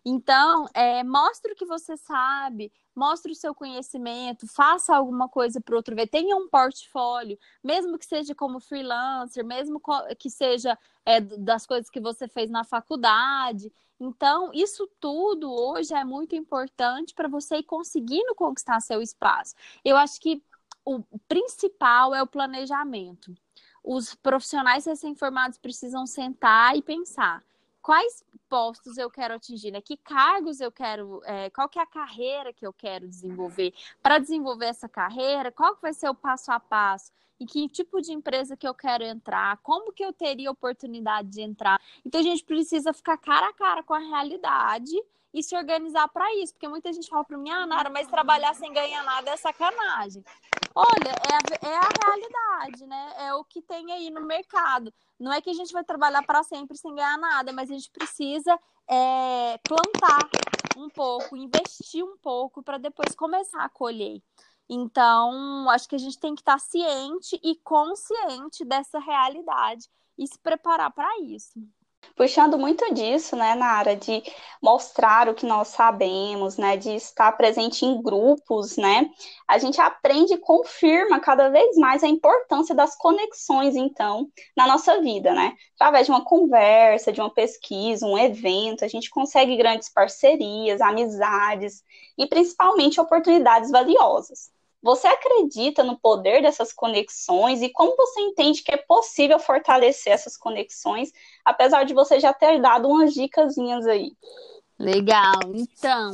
Então, 0.05 0.67
é, 0.75 1.03
mostre 1.03 1.53
o 1.53 1.55
que 1.55 1.65
você 1.65 1.97
sabe, 1.97 2.71
mostre 2.95 3.31
o 3.31 3.35
seu 3.35 3.53
conhecimento, 3.53 4.47
faça 4.47 4.95
alguma 4.95 5.27
coisa 5.27 5.59
para 5.59 5.75
outro 5.75 5.95
ver, 5.95 6.07
tenha 6.07 6.35
um 6.35 6.47
portfólio, 6.47 7.37
mesmo 7.63 7.97
que 7.97 8.05
seja 8.05 8.33
como 8.33 8.59
freelancer, 8.59 9.45
mesmo 9.45 9.81
que 10.17 10.29
seja 10.29 10.77
é, 11.05 11.19
das 11.19 11.65
coisas 11.65 11.89
que 11.89 11.99
você 11.99 12.27
fez 12.27 12.49
na 12.49 12.63
faculdade. 12.63 13.71
Então, 13.99 14.51
isso 14.53 14.89
tudo 14.99 15.51
hoje 15.51 15.93
é 15.93 16.03
muito 16.03 16.35
importante 16.35 17.13
para 17.13 17.27
você 17.27 17.57
ir 17.57 17.63
conseguindo 17.63 18.33
conquistar 18.35 18.79
seu 18.79 19.01
espaço. 19.01 19.55
Eu 19.83 19.97
acho 19.97 20.19
que 20.19 20.41
o 20.85 21.01
principal 21.27 22.13
é 22.13 22.21
o 22.21 22.27
planejamento. 22.27 23.33
Os 23.83 24.15
profissionais 24.15 24.85
recém-formados 24.85 25.57
precisam 25.57 26.05
sentar 26.05 26.75
e 26.75 26.81
pensar 26.81 27.43
quais 27.85 28.25
postos 28.49 28.97
eu 28.97 29.11
quero 29.11 29.35
atingir, 29.35 29.69
né? 29.69 29.79
Que 29.79 29.95
cargos 29.95 30.59
eu 30.59 30.71
quero, 30.71 31.21
é, 31.23 31.51
qual 31.51 31.69
que 31.69 31.77
é 31.77 31.83
a 31.83 31.85
carreira 31.85 32.51
que 32.51 32.65
eu 32.65 32.73
quero 32.73 33.07
desenvolver. 33.07 33.75
Para 34.01 34.17
desenvolver 34.17 34.65
essa 34.65 34.89
carreira, 34.89 35.51
qual 35.51 35.75
que 35.75 35.83
vai 35.83 35.93
ser 35.93 36.09
o 36.09 36.15
passo 36.15 36.51
a 36.51 36.59
passo? 36.59 37.11
em 37.37 37.45
que 37.45 37.67
tipo 37.67 38.01
de 38.01 38.13
empresa 38.13 38.55
que 38.55 38.65
eu 38.65 38.73
quero 38.73 39.03
entrar, 39.03 39.57
como 39.57 39.91
que 39.91 40.03
eu 40.03 40.13
teria 40.13 40.49
oportunidade 40.49 41.27
de 41.27 41.41
entrar. 41.41 41.81
Então 42.05 42.21
a 42.21 42.23
gente 42.23 42.45
precisa 42.45 42.93
ficar 42.93 43.17
cara 43.17 43.49
a 43.49 43.53
cara 43.53 43.83
com 43.83 43.93
a 43.93 43.99
realidade 43.99 44.95
e 45.35 45.43
se 45.43 45.53
organizar 45.53 46.07
para 46.07 46.33
isso, 46.35 46.53
porque 46.53 46.67
muita 46.67 46.93
gente 46.93 47.09
fala 47.09 47.25
para 47.25 47.37
mim, 47.37 47.49
ah, 47.49 47.65
Nara, 47.65 47.89
mas 47.89 48.07
trabalhar 48.07 48.55
sem 48.55 48.71
ganhar 48.71 49.03
nada 49.03 49.31
é 49.31 49.35
sacanagem. 49.35 50.23
Olha, 50.73 51.09
é 51.09 51.67
a, 51.67 51.69
é 51.69 51.75
a 51.75 51.89
realidade, 52.05 52.87
né? 52.87 53.13
É 53.17 53.33
o 53.33 53.43
que 53.43 53.61
tem 53.61 53.91
aí 53.91 54.09
no 54.09 54.21
mercado. 54.21 54.93
Não 55.19 55.33
é 55.33 55.41
que 55.41 55.49
a 55.49 55.53
gente 55.53 55.73
vai 55.73 55.83
trabalhar 55.83 56.23
para 56.23 56.41
sempre 56.41 56.77
sem 56.77 56.95
ganhar 56.95 57.17
nada, 57.17 57.51
mas 57.51 57.69
a 57.69 57.73
gente 57.73 57.91
precisa 57.91 58.57
é, 58.87 59.57
plantar 59.57 60.29
um 60.77 60.89
pouco, 60.89 61.35
investir 61.35 62.03
um 62.03 62.17
pouco 62.17 62.63
para 62.63 62.77
depois 62.77 63.13
começar 63.13 63.65
a 63.65 63.69
colher. 63.69 64.21
Então, 64.69 65.69
acho 65.69 65.89
que 65.89 65.95
a 65.95 65.99
gente 65.99 66.17
tem 66.17 66.33
que 66.33 66.41
estar 66.41 66.59
ciente 66.59 67.37
e 67.43 67.57
consciente 67.57 68.63
dessa 68.63 68.99
realidade 68.99 69.89
e 70.17 70.25
se 70.25 70.39
preparar 70.39 70.91
para 70.93 71.09
isso. 71.19 71.59
Puxando 72.15 72.57
muito 72.57 72.93
disso, 72.93 73.35
né, 73.35 73.55
na 73.55 73.67
área 73.67 73.95
de 73.95 74.23
mostrar 74.61 75.27
o 75.29 75.33
que 75.33 75.45
nós 75.45 75.69
sabemos, 75.69 76.57
né, 76.57 76.77
de 76.77 76.95
estar 76.95 77.31
presente 77.33 77.85
em 77.85 78.01
grupos, 78.01 78.77
né, 78.77 79.09
a 79.47 79.57
gente 79.57 79.79
aprende 79.79 80.33
e 80.33 80.37
confirma 80.37 81.19
cada 81.19 81.49
vez 81.49 81.77
mais 81.77 82.03
a 82.03 82.07
importância 82.07 82.73
das 82.73 82.95
conexões, 82.95 83.75
então, 83.75 84.29
na 84.55 84.67
nossa 84.67 84.99
vida, 85.01 85.33
né, 85.33 85.53
através 85.75 86.05
de 86.05 86.11
uma 86.11 86.23
conversa, 86.23 87.11
de 87.11 87.19
uma 87.19 87.33
pesquisa, 87.33 88.05
um 88.05 88.17
evento, 88.17 88.85
a 88.85 88.87
gente 88.87 89.09
consegue 89.09 89.57
grandes 89.57 89.89
parcerias, 89.89 90.81
amizades 90.81 91.83
e 92.17 92.27
principalmente 92.27 92.99
oportunidades 92.99 93.71
valiosas. 93.71 94.55
Você 94.85 95.07
acredita 95.07 95.83
no 95.83 95.97
poder 95.97 96.43
dessas 96.43 96.71
conexões 96.71 97.59
e 97.63 97.69
como 97.69 97.95
você 97.95 98.21
entende 98.21 98.61
que 98.61 98.71
é 98.71 98.77
possível 98.77 99.39
fortalecer 99.39 100.13
essas 100.13 100.37
conexões, 100.37 101.11
apesar 101.43 101.85
de 101.85 101.93
você 101.95 102.19
já 102.19 102.31
ter 102.31 102.61
dado 102.61 102.87
umas 102.87 103.11
dicasinhas 103.11 103.87
aí? 103.87 104.15
Legal. 104.77 105.39
Então, 105.55 106.11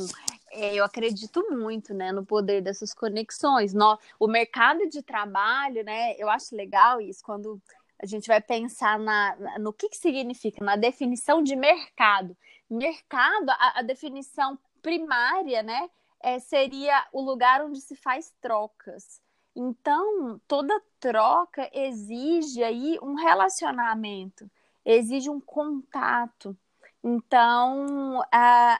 é, 0.50 0.74
eu 0.74 0.84
acredito 0.84 1.46
muito, 1.50 1.92
né, 1.92 2.12
no 2.12 2.24
poder 2.24 2.62
dessas 2.62 2.94
conexões. 2.94 3.74
No, 3.74 3.98
o 4.18 4.26
mercado 4.26 4.88
de 4.88 5.02
trabalho, 5.02 5.84
né, 5.84 6.14
eu 6.16 6.30
acho 6.30 6.56
legal 6.56 6.98
isso 6.98 7.20
quando 7.22 7.60
a 8.02 8.06
gente 8.06 8.26
vai 8.26 8.40
pensar 8.40 8.98
na, 8.98 9.36
no 9.58 9.74
que, 9.74 9.90
que 9.90 9.98
significa, 9.98 10.64
na 10.64 10.76
definição 10.76 11.42
de 11.42 11.54
mercado. 11.54 12.34
Mercado, 12.70 13.50
a, 13.50 13.80
a 13.80 13.82
definição 13.82 14.58
primária, 14.80 15.62
né, 15.62 15.90
é, 16.22 16.38
seria 16.38 17.06
o 17.12 17.20
lugar 17.20 17.62
onde 17.64 17.80
se 17.80 17.96
faz 17.96 18.32
trocas. 18.40 19.20
Então, 19.54 20.40
toda 20.48 20.82
troca 20.98 21.68
exige 21.74 22.62
aí 22.62 22.98
um 23.02 23.14
relacionamento, 23.14 24.50
exige 24.84 25.28
um 25.28 25.40
contato. 25.40 26.56
Então, 27.04 28.20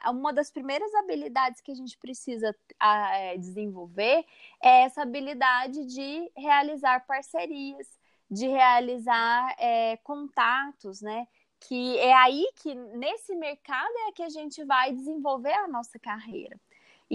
uma 0.09 0.31
das 0.33 0.49
primeiras 0.49 0.93
habilidades 0.95 1.61
que 1.61 1.71
a 1.71 1.75
gente 1.75 1.97
precisa 1.97 2.55
é, 2.81 3.37
desenvolver 3.37 4.25
é 4.61 4.83
essa 4.83 5.01
habilidade 5.01 5.85
de 5.85 6.31
realizar 6.35 7.05
parcerias, 7.05 7.87
de 8.31 8.47
realizar 8.47 9.55
é, 9.59 9.97
contatos, 9.97 11.01
né? 11.01 11.27
Que 11.59 11.97
é 11.99 12.13
aí 12.13 12.49
que, 12.55 12.73
nesse 12.73 13.35
mercado, 13.35 13.93
é 14.07 14.11
que 14.13 14.23
a 14.23 14.29
gente 14.29 14.63
vai 14.63 14.93
desenvolver 14.93 15.53
a 15.53 15.67
nossa 15.67 15.99
carreira. 15.99 16.59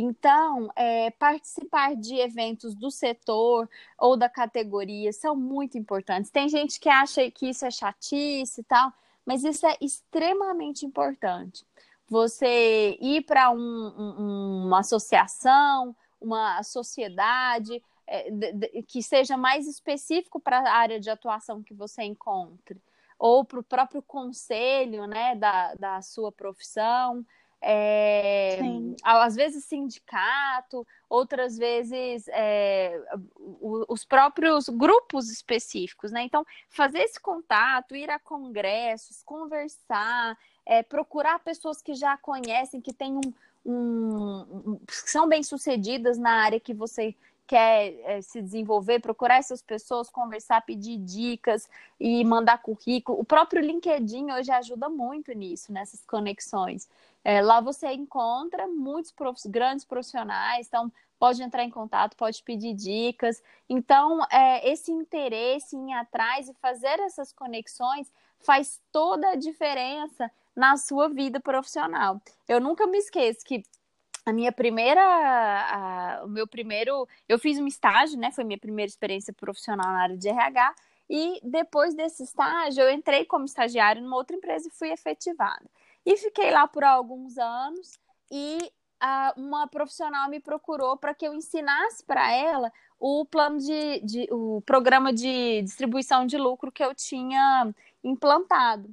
Então, 0.00 0.70
é, 0.76 1.10
participar 1.10 1.96
de 1.96 2.14
eventos 2.14 2.72
do 2.72 2.88
setor 2.88 3.68
ou 3.98 4.16
da 4.16 4.28
categoria 4.28 5.12
são 5.12 5.34
muito 5.34 5.76
importantes. 5.76 6.30
Tem 6.30 6.48
gente 6.48 6.78
que 6.78 6.88
acha 6.88 7.28
que 7.32 7.48
isso 7.50 7.66
é 7.66 7.70
chatice 7.72 8.60
e 8.60 8.62
tal, 8.64 8.92
mas 9.26 9.42
isso 9.42 9.66
é 9.66 9.76
extremamente 9.80 10.86
importante. 10.86 11.66
você 12.08 12.96
ir 13.00 13.22
para 13.22 13.50
um, 13.50 13.58
um, 13.58 14.66
uma 14.66 14.78
associação, 14.80 15.96
uma 16.20 16.62
sociedade 16.62 17.82
é, 18.06 18.30
de, 18.30 18.52
de, 18.52 18.82
que 18.84 19.02
seja 19.02 19.36
mais 19.36 19.66
específico 19.66 20.38
para 20.38 20.60
a 20.60 20.76
área 20.76 21.00
de 21.00 21.10
atuação 21.10 21.60
que 21.60 21.74
você 21.74 22.04
encontre, 22.04 22.80
ou 23.18 23.44
para 23.44 23.58
o 23.58 23.64
próprio 23.64 24.00
conselho 24.00 25.08
né, 25.08 25.34
da, 25.34 25.74
da 25.74 26.00
sua 26.02 26.30
profissão. 26.30 27.26
É, 27.60 28.60
às 29.02 29.34
vezes 29.34 29.64
sindicato, 29.64 30.86
outras 31.08 31.58
vezes 31.58 32.28
é, 32.28 33.00
os 33.60 34.04
próprios 34.04 34.68
grupos 34.68 35.28
específicos, 35.30 36.12
né? 36.12 36.22
Então, 36.22 36.46
fazer 36.68 37.00
esse 37.00 37.18
contato, 37.18 37.96
ir 37.96 38.10
a 38.10 38.18
congressos, 38.18 39.22
conversar, 39.24 40.38
é, 40.64 40.82
procurar 40.82 41.40
pessoas 41.40 41.82
que 41.82 41.94
já 41.94 42.16
conhecem, 42.16 42.80
que 42.80 42.92
têm 42.92 43.16
um, 43.16 43.32
um, 43.66 44.80
que 44.86 45.10
são 45.10 45.28
bem 45.28 45.42
sucedidas 45.42 46.16
na 46.16 46.42
área 46.42 46.60
que 46.60 46.72
você 46.72 47.14
quer 47.48 47.94
é, 48.04 48.20
se 48.20 48.42
desenvolver, 48.42 49.00
procurar 49.00 49.38
essas 49.38 49.62
pessoas, 49.62 50.10
conversar, 50.10 50.60
pedir 50.60 50.98
dicas 50.98 51.66
e 51.98 52.22
mandar 52.22 52.58
currículo. 52.58 53.18
O 53.18 53.24
próprio 53.24 53.62
LinkedIn 53.62 54.30
hoje 54.32 54.52
ajuda 54.52 54.90
muito 54.90 55.32
nisso, 55.32 55.72
nessas 55.72 56.04
conexões. 56.04 56.86
É, 57.25 57.42
lá 57.42 57.60
você 57.60 57.92
encontra 57.92 58.66
muitos 58.66 59.12
grandes 59.46 59.84
profissionais, 59.84 60.66
então 60.66 60.90
pode 61.18 61.42
entrar 61.42 61.64
em 61.64 61.70
contato, 61.70 62.16
pode 62.16 62.42
pedir 62.42 62.75
dicas. 62.75 63.42
Então, 63.68 64.20
é, 64.30 64.70
esse 64.70 64.90
interesse 64.92 65.76
em 65.76 65.90
ir 65.90 65.94
atrás 65.94 66.48
e 66.48 66.54
fazer 66.54 66.98
essas 67.00 67.32
conexões 67.32 68.10
faz 68.38 68.80
toda 68.92 69.30
a 69.30 69.37
diferença 69.37 70.30
na 70.54 70.76
sua 70.76 71.08
vida 71.08 71.40
profissional. 71.40 72.20
Eu 72.48 72.60
nunca 72.60 72.87
me 72.87 72.98
esqueço 72.98 73.44
que 73.44 73.62
a 74.25 74.32
minha 74.32 74.52
primeira, 74.52 75.00
a, 75.00 76.25
o 76.25 76.28
meu 76.28 76.46
primeiro, 76.46 77.08
eu 77.28 77.38
fiz 77.38 77.58
um 77.58 77.66
estágio, 77.66 78.18
né? 78.18 78.30
Foi 78.30 78.44
minha 78.44 78.58
primeira 78.58 78.88
experiência 78.88 79.32
profissional 79.32 79.87
na 79.87 80.02
área 80.02 80.16
de 80.16 80.28
RH. 80.28 80.75
E 81.08 81.40
depois 81.42 81.94
desse 81.94 82.22
estágio, 82.22 82.82
eu 82.82 82.90
entrei 82.90 83.25
como 83.25 83.46
estagiário 83.46 84.02
numa 84.02 84.16
outra 84.16 84.37
empresa 84.37 84.68
e 84.68 84.70
fui 84.70 84.90
efetivada. 84.90 85.64
E 86.08 86.16
fiquei 86.16 86.50
lá 86.50 86.66
por 86.66 86.82
alguns 86.82 87.36
anos 87.36 88.00
e 88.32 88.72
uma 89.36 89.68
profissional 89.68 90.30
me 90.30 90.40
procurou 90.40 90.96
para 90.96 91.12
que 91.12 91.26
eu 91.26 91.34
ensinasse 91.34 92.02
para 92.02 92.32
ela 92.32 92.72
o 92.98 93.26
plano 93.26 93.58
de, 93.58 94.00
de, 94.00 94.26
o 94.32 94.62
programa 94.62 95.12
de 95.12 95.60
distribuição 95.60 96.24
de 96.24 96.38
lucro 96.38 96.72
que 96.72 96.82
eu 96.82 96.94
tinha 96.94 97.74
implantado. 98.02 98.88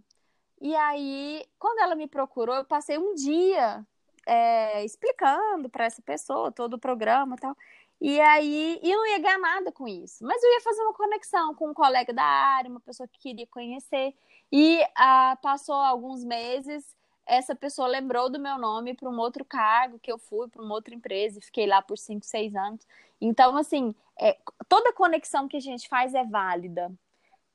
E 0.60 0.76
aí, 0.76 1.46
quando 1.58 1.80
ela 1.80 1.96
me 1.96 2.06
procurou, 2.06 2.54
eu 2.54 2.66
passei 2.66 2.98
um 2.98 3.16
dia 3.16 3.82
é, 4.28 4.84
explicando 4.84 5.70
para 5.70 5.86
essa 5.86 6.02
pessoa 6.02 6.52
todo 6.52 6.74
o 6.74 6.80
programa 6.80 7.38
e 7.38 7.40
tal. 7.40 7.56
E 8.02 8.20
aí, 8.20 8.78
eu 8.84 8.98
não 8.98 9.08
ia 9.08 9.20
ganhar 9.20 9.40
nada 9.40 9.72
com 9.72 9.88
isso, 9.88 10.22
mas 10.26 10.44
eu 10.44 10.52
ia 10.52 10.60
fazer 10.60 10.82
uma 10.82 10.94
conexão 10.94 11.56
com 11.56 11.70
um 11.70 11.74
colega 11.74 12.12
da 12.14 12.26
área, 12.26 12.70
uma 12.70 12.82
pessoa 12.82 13.08
que 13.08 13.18
queria 13.20 13.48
conhecer. 13.48 14.14
E 14.52 14.86
ah, 14.98 15.38
passou 15.42 15.76
alguns 15.76 16.22
meses, 16.26 16.94
essa 17.26 17.56
pessoa 17.56 17.88
lembrou 17.88 18.30
do 18.30 18.40
meu 18.40 18.58
nome 18.58 18.94
para 18.94 19.10
um 19.10 19.18
outro 19.20 19.44
cargo 19.44 20.00
que 20.00 20.12
eu 20.12 20.18
fui, 20.18 20.48
para 20.48 20.62
uma 20.62 20.76
outra 20.76 20.94
empresa, 20.94 21.40
e 21.40 21.42
fiquei 21.42 21.66
lá 21.66 21.82
por 21.82 21.98
5, 21.98 22.26
6 22.26 22.56
anos. 22.56 22.88
Então, 23.20 23.58
assim, 23.58 23.96
é, 24.20 24.38
toda 24.68 24.94
conexão 24.94 25.48
que 25.48 25.58
a 25.58 25.62
gente 25.62 25.88
faz 25.88 26.14
é 26.14 26.24
válida. 26.24 26.92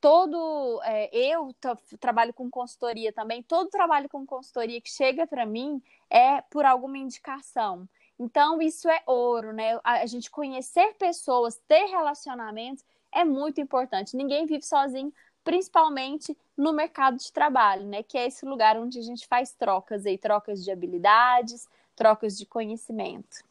Todo 0.00 0.81
é, 0.83 1.15
eu 1.15 1.55
trabalho 1.99 2.33
com 2.33 2.50
consultoria 2.50 3.12
também 3.12 3.43
todo 3.43 3.69
trabalho 3.69 4.09
com 4.09 4.25
consultoria 4.25 4.81
que 4.81 4.89
chega 4.89 5.27
para 5.27 5.45
mim 5.45 5.83
é 6.09 6.41
por 6.43 6.65
alguma 6.65 6.97
indicação. 6.97 7.87
Então 8.19 8.62
isso 8.62 8.89
é 8.89 9.03
ouro 9.07 9.53
né? 9.53 9.79
A, 9.85 10.07
gente 10.07 10.31
conhecer 10.31 10.95
pessoas 10.95 11.61
ter 11.69 11.85
relacionamentos 11.87 12.83
é 13.12 13.25
muito 13.25 13.61
importante. 13.61 14.17
Ninguém 14.17 14.47
vive 14.47 14.62
sozinho 14.65 15.12
principalmente 15.43 16.37
no 16.57 16.73
mercado 16.73 17.17
de 17.17 17.33
trabalho 17.33 17.87
né 17.87 18.03
que 18.03 18.19
é 18.19 18.27
esse 18.27 18.45
lugar 18.45 18.77
onde 18.77 18.99
a 18.99 19.03
gente 19.03 19.27
faz 19.27 19.53
trocas 19.53 20.07
aí 20.07 20.19
trocas 20.19 20.65
de 20.65 20.71
habilidades 20.71 21.69
trocas 21.97 22.37
de 22.37 22.47
conhecimento 22.47 23.45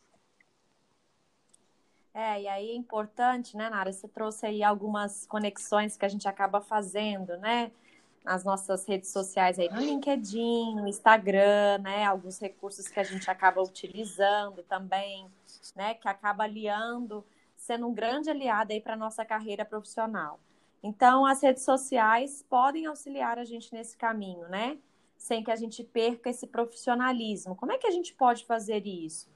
é, 2.14 2.42
e 2.42 2.48
aí 2.48 2.72
é 2.72 2.76
importante, 2.76 3.56
né, 3.56 3.70
Nara? 3.70 3.94
Você 3.94 4.08
trouxe 4.08 4.46
aí 4.46 4.64
algumas 4.64 5.26
conexões 5.28 5.96
que 5.96 6.06
a 6.06 6.10
gente 6.10 6.28
acaba 6.28 6.60
fazendo, 6.60 7.38
né? 7.38 7.72
Nas 8.26 8.44
nossas 8.44 8.86
redes 8.86 9.10
sociais 9.10 9.58
aí, 9.58 9.70
no 9.70 9.80
LinkedIn, 9.80 10.76
no 10.76 10.88
Instagram, 10.88 11.78
né? 11.80 12.04
Alguns 12.06 12.40
recursos 12.40 12.88
que 12.90 13.00
a 13.00 13.04
gente 13.04 13.30
acaba 13.32 13.62
utilizando 13.62 14.64
também, 14.64 15.28
né? 15.76 15.94
Que 15.94 16.08
acaba 16.10 16.44
aliando, 16.44 17.24
sendo 17.56 17.88
um 17.88 17.94
grande 17.94 18.30
aliado 18.30 18.74
aí 18.74 18.82
para 18.82 18.98
nossa 18.98 19.24
carreira 19.24 19.64
profissional. 19.64 20.40
Então, 20.82 21.26
as 21.26 21.42
redes 21.42 21.64
sociais 21.64 22.44
podem 22.50 22.86
auxiliar 22.86 23.38
a 23.38 23.44
gente 23.44 23.74
nesse 23.74 23.98
caminho, 23.98 24.48
né? 24.48 24.78
Sem 25.18 25.44
que 25.44 25.52
a 25.52 25.56
gente 25.56 25.84
perca 25.84 26.30
esse 26.30 26.48
profissionalismo. 26.48 27.56
Como 27.56 27.72
é 27.72 27.78
que 27.78 27.88
a 27.88 27.92
gente 27.92 28.14
pode 28.14 28.46
fazer 28.46 28.88
isso? 28.88 29.30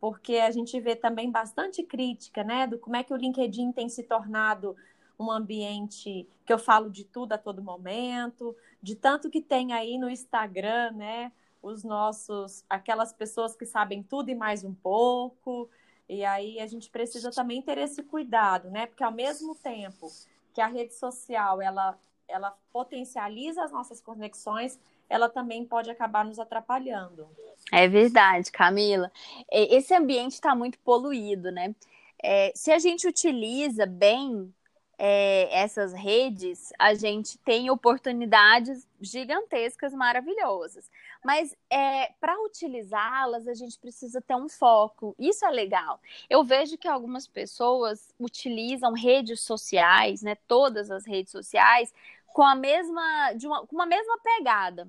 porque 0.00 0.36
a 0.36 0.50
gente 0.50 0.78
vê 0.80 0.94
também 0.94 1.30
bastante 1.30 1.82
crítica, 1.82 2.44
né, 2.44 2.66
do 2.66 2.78
como 2.78 2.96
é 2.96 3.02
que 3.02 3.12
o 3.12 3.16
LinkedIn 3.16 3.72
tem 3.72 3.88
se 3.88 4.02
tornado 4.02 4.76
um 5.18 5.30
ambiente 5.30 6.28
que 6.44 6.52
eu 6.52 6.58
falo 6.58 6.90
de 6.90 7.04
tudo 7.04 7.32
a 7.32 7.38
todo 7.38 7.62
momento, 7.62 8.54
de 8.82 8.94
tanto 8.94 9.30
que 9.30 9.40
tem 9.40 9.72
aí 9.72 9.98
no 9.98 10.10
Instagram, 10.10 10.92
né, 10.92 11.32
os 11.62 11.82
nossos, 11.82 12.64
aquelas 12.68 13.12
pessoas 13.12 13.56
que 13.56 13.64
sabem 13.64 14.02
tudo 14.02 14.30
e 14.30 14.34
mais 14.34 14.62
um 14.62 14.74
pouco, 14.74 15.68
e 16.08 16.24
aí 16.24 16.60
a 16.60 16.66
gente 16.66 16.90
precisa 16.90 17.30
também 17.30 17.62
ter 17.62 17.78
esse 17.78 18.02
cuidado, 18.02 18.70
né, 18.70 18.86
porque 18.86 19.02
ao 19.02 19.12
mesmo 19.12 19.54
tempo 19.54 20.08
que 20.56 20.60
a 20.62 20.68
rede 20.68 20.94
social, 20.94 21.60
ela, 21.60 21.98
ela 22.26 22.56
potencializa 22.72 23.62
as 23.62 23.70
nossas 23.70 24.00
conexões, 24.00 24.80
ela 25.06 25.28
também 25.28 25.66
pode 25.66 25.90
acabar 25.90 26.24
nos 26.24 26.38
atrapalhando. 26.38 27.28
É 27.70 27.86
verdade, 27.86 28.50
Camila. 28.50 29.12
Esse 29.52 29.92
ambiente 29.92 30.32
está 30.32 30.54
muito 30.54 30.78
poluído, 30.78 31.52
né? 31.52 31.74
É, 32.22 32.52
se 32.54 32.72
a 32.72 32.78
gente 32.78 33.06
utiliza 33.06 33.84
bem 33.84 34.50
é, 34.98 35.48
essas 35.52 35.92
redes, 35.92 36.72
a 36.78 36.94
gente 36.94 37.38
tem 37.38 37.70
oportunidades 37.70 38.88
gigantescas, 39.00 39.92
maravilhosas. 39.92 40.90
Mas 41.24 41.54
é, 41.70 42.12
para 42.20 42.40
utilizá-las, 42.42 43.46
a 43.46 43.54
gente 43.54 43.78
precisa 43.78 44.20
ter 44.20 44.34
um 44.34 44.48
foco. 44.48 45.14
Isso 45.18 45.44
é 45.44 45.50
legal. 45.50 46.00
Eu 46.30 46.42
vejo 46.44 46.78
que 46.78 46.88
algumas 46.88 47.26
pessoas 47.26 48.14
utilizam 48.18 48.92
redes 48.92 49.40
sociais, 49.40 50.22
né, 50.22 50.36
todas 50.48 50.90
as 50.90 51.06
redes 51.06 51.30
sociais, 51.30 51.92
com 52.28 52.42
a 52.42 52.54
mesma, 52.54 53.32
de 53.32 53.46
uma, 53.46 53.66
com 53.66 53.74
uma 53.74 53.86
mesma 53.86 54.18
pegada, 54.18 54.88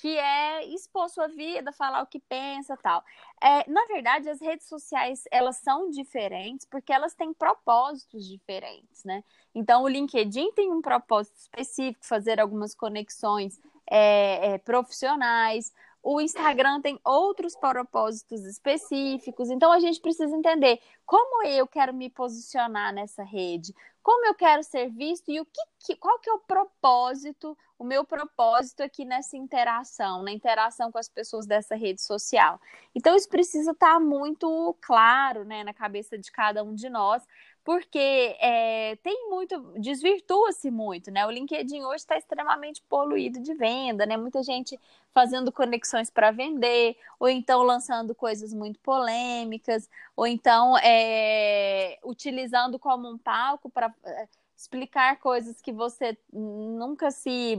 que 0.00 0.16
é 0.16 0.64
expor 0.66 1.08
sua 1.08 1.26
vida, 1.26 1.72
falar 1.72 2.02
o 2.02 2.06
que 2.06 2.20
pensa, 2.20 2.76
tal. 2.76 3.02
É, 3.42 3.68
na 3.68 3.84
verdade, 3.86 4.28
as 4.28 4.40
redes 4.40 4.68
sociais 4.68 5.24
elas 5.30 5.56
são 5.56 5.90
diferentes 5.90 6.66
porque 6.66 6.92
elas 6.92 7.14
têm 7.14 7.32
propósitos 7.34 8.26
diferentes, 8.26 9.04
né? 9.04 9.24
Então, 9.54 9.82
o 9.82 9.88
LinkedIn 9.88 10.52
tem 10.52 10.70
um 10.70 10.80
propósito 10.80 11.36
específico, 11.36 12.06
fazer 12.06 12.40
algumas 12.40 12.74
conexões 12.74 13.60
é, 13.90 14.54
é, 14.54 14.58
profissionais. 14.58 15.72
O 16.10 16.22
Instagram 16.22 16.80
tem 16.80 16.98
outros 17.04 17.54
propósitos 17.54 18.42
específicos. 18.46 19.50
Então, 19.50 19.70
a 19.70 19.78
gente 19.78 20.00
precisa 20.00 20.34
entender 20.34 20.80
como 21.04 21.44
eu 21.44 21.66
quero 21.66 21.92
me 21.92 22.08
posicionar 22.08 22.94
nessa 22.94 23.22
rede, 23.22 23.74
como 24.02 24.24
eu 24.24 24.34
quero 24.34 24.62
ser 24.62 24.88
visto 24.88 25.30
e 25.30 25.38
o 25.38 25.44
que, 25.44 25.60
que, 25.80 25.96
qual 25.96 26.18
que 26.18 26.30
é 26.30 26.32
o 26.32 26.38
propósito, 26.38 27.54
o 27.78 27.84
meu 27.84 28.06
propósito 28.06 28.82
aqui 28.82 29.04
nessa 29.04 29.36
interação, 29.36 30.22
na 30.22 30.32
interação 30.32 30.90
com 30.90 30.98
as 30.98 31.10
pessoas 31.10 31.46
dessa 31.46 31.76
rede 31.76 32.00
social. 32.00 32.58
Então 32.94 33.14
isso 33.14 33.28
precisa 33.28 33.72
estar 33.72 34.00
muito 34.00 34.74
claro, 34.80 35.44
né, 35.44 35.62
na 35.62 35.74
cabeça 35.74 36.16
de 36.16 36.32
cada 36.32 36.64
um 36.64 36.74
de 36.74 36.88
nós, 36.88 37.22
porque 37.68 38.34
é, 38.40 38.96
tem 39.02 39.28
muito, 39.28 39.60
desvirtua-se 39.76 40.70
muito, 40.70 41.10
né? 41.10 41.26
O 41.26 41.30
LinkedIn 41.30 41.84
hoje 41.84 41.96
está 41.96 42.16
extremamente 42.16 42.80
poluído 42.88 43.38
de 43.40 43.52
venda, 43.52 44.06
né? 44.06 44.16
Muita 44.16 44.42
gente 44.42 44.80
fazendo 45.12 45.52
conexões 45.52 46.08
para 46.08 46.30
vender, 46.30 46.96
ou 47.20 47.28
então 47.28 47.62
lançando 47.62 48.14
coisas 48.14 48.54
muito 48.54 48.80
polêmicas, 48.80 49.86
ou 50.16 50.26
então 50.26 50.78
é, 50.78 51.98
utilizando 52.02 52.78
como 52.78 53.06
um 53.06 53.18
palco 53.18 53.68
para 53.68 53.94
é, 54.02 54.26
explicar 54.56 55.18
coisas 55.20 55.60
que 55.60 55.70
você 55.70 56.16
nunca 56.32 57.10
se, 57.10 57.54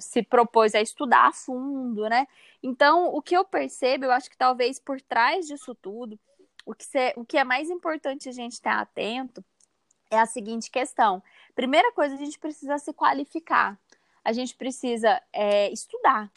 se 0.00 0.22
propôs 0.22 0.76
a 0.76 0.80
estudar 0.80 1.26
a 1.26 1.32
fundo, 1.32 2.08
né? 2.08 2.28
Então, 2.62 3.12
o 3.12 3.20
que 3.20 3.36
eu 3.36 3.44
percebo, 3.44 4.04
eu 4.04 4.12
acho 4.12 4.30
que 4.30 4.38
talvez 4.38 4.78
por 4.78 5.00
trás 5.00 5.48
disso 5.48 5.74
tudo, 5.74 6.16
o 6.64 6.74
que, 6.74 6.84
cê, 6.84 7.12
o 7.16 7.24
que 7.24 7.38
é 7.38 7.44
mais 7.44 7.70
importante 7.70 8.28
a 8.28 8.32
gente 8.32 8.52
estar 8.52 8.80
atento 8.80 9.44
é 10.10 10.18
a 10.18 10.26
seguinte 10.26 10.70
questão. 10.70 11.22
Primeira 11.54 11.92
coisa, 11.92 12.14
a 12.14 12.18
gente 12.18 12.38
precisa 12.38 12.78
se 12.78 12.92
qualificar. 12.92 13.78
A 14.24 14.32
gente 14.32 14.56
precisa 14.56 15.20
é, 15.32 15.70
estudar. 15.72 16.30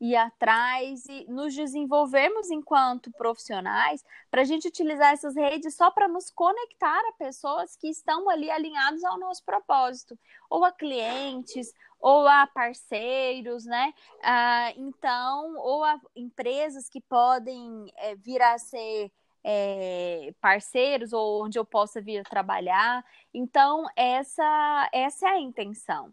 ir 0.00 0.16
atrás 0.16 1.06
e 1.06 1.24
nos 1.28 1.54
desenvolvermos 1.54 2.50
enquanto 2.50 3.12
profissionais 3.12 4.04
para 4.30 4.42
a 4.42 4.44
gente 4.44 4.66
utilizar 4.66 5.12
essas 5.12 5.36
redes 5.36 5.76
só 5.76 5.92
para 5.92 6.08
nos 6.08 6.28
conectar 6.30 7.00
a 7.08 7.12
pessoas 7.12 7.76
que 7.76 7.88
estão 7.88 8.28
ali 8.28 8.50
alinhados 8.50 9.04
ao 9.04 9.16
nosso 9.16 9.44
propósito, 9.44 10.18
ou 10.50 10.64
a 10.64 10.72
clientes, 10.72 11.72
ou 12.00 12.26
a 12.26 12.48
parceiros, 12.48 13.64
né? 13.64 13.94
Ah, 14.24 14.72
então, 14.76 15.54
ou 15.58 15.84
a 15.84 16.00
empresas 16.16 16.88
que 16.88 17.00
podem 17.00 17.86
é, 17.96 18.16
vir 18.16 18.42
a 18.42 18.58
ser 18.58 19.12
é, 19.44 20.32
parceiros 20.40 21.12
ou 21.12 21.44
onde 21.44 21.58
eu 21.58 21.64
possa 21.64 22.00
vir 22.00 22.24
trabalhar. 22.24 23.04
Então, 23.32 23.86
essa, 23.96 24.88
essa 24.92 25.28
é 25.28 25.32
a 25.32 25.40
intenção. 25.40 26.10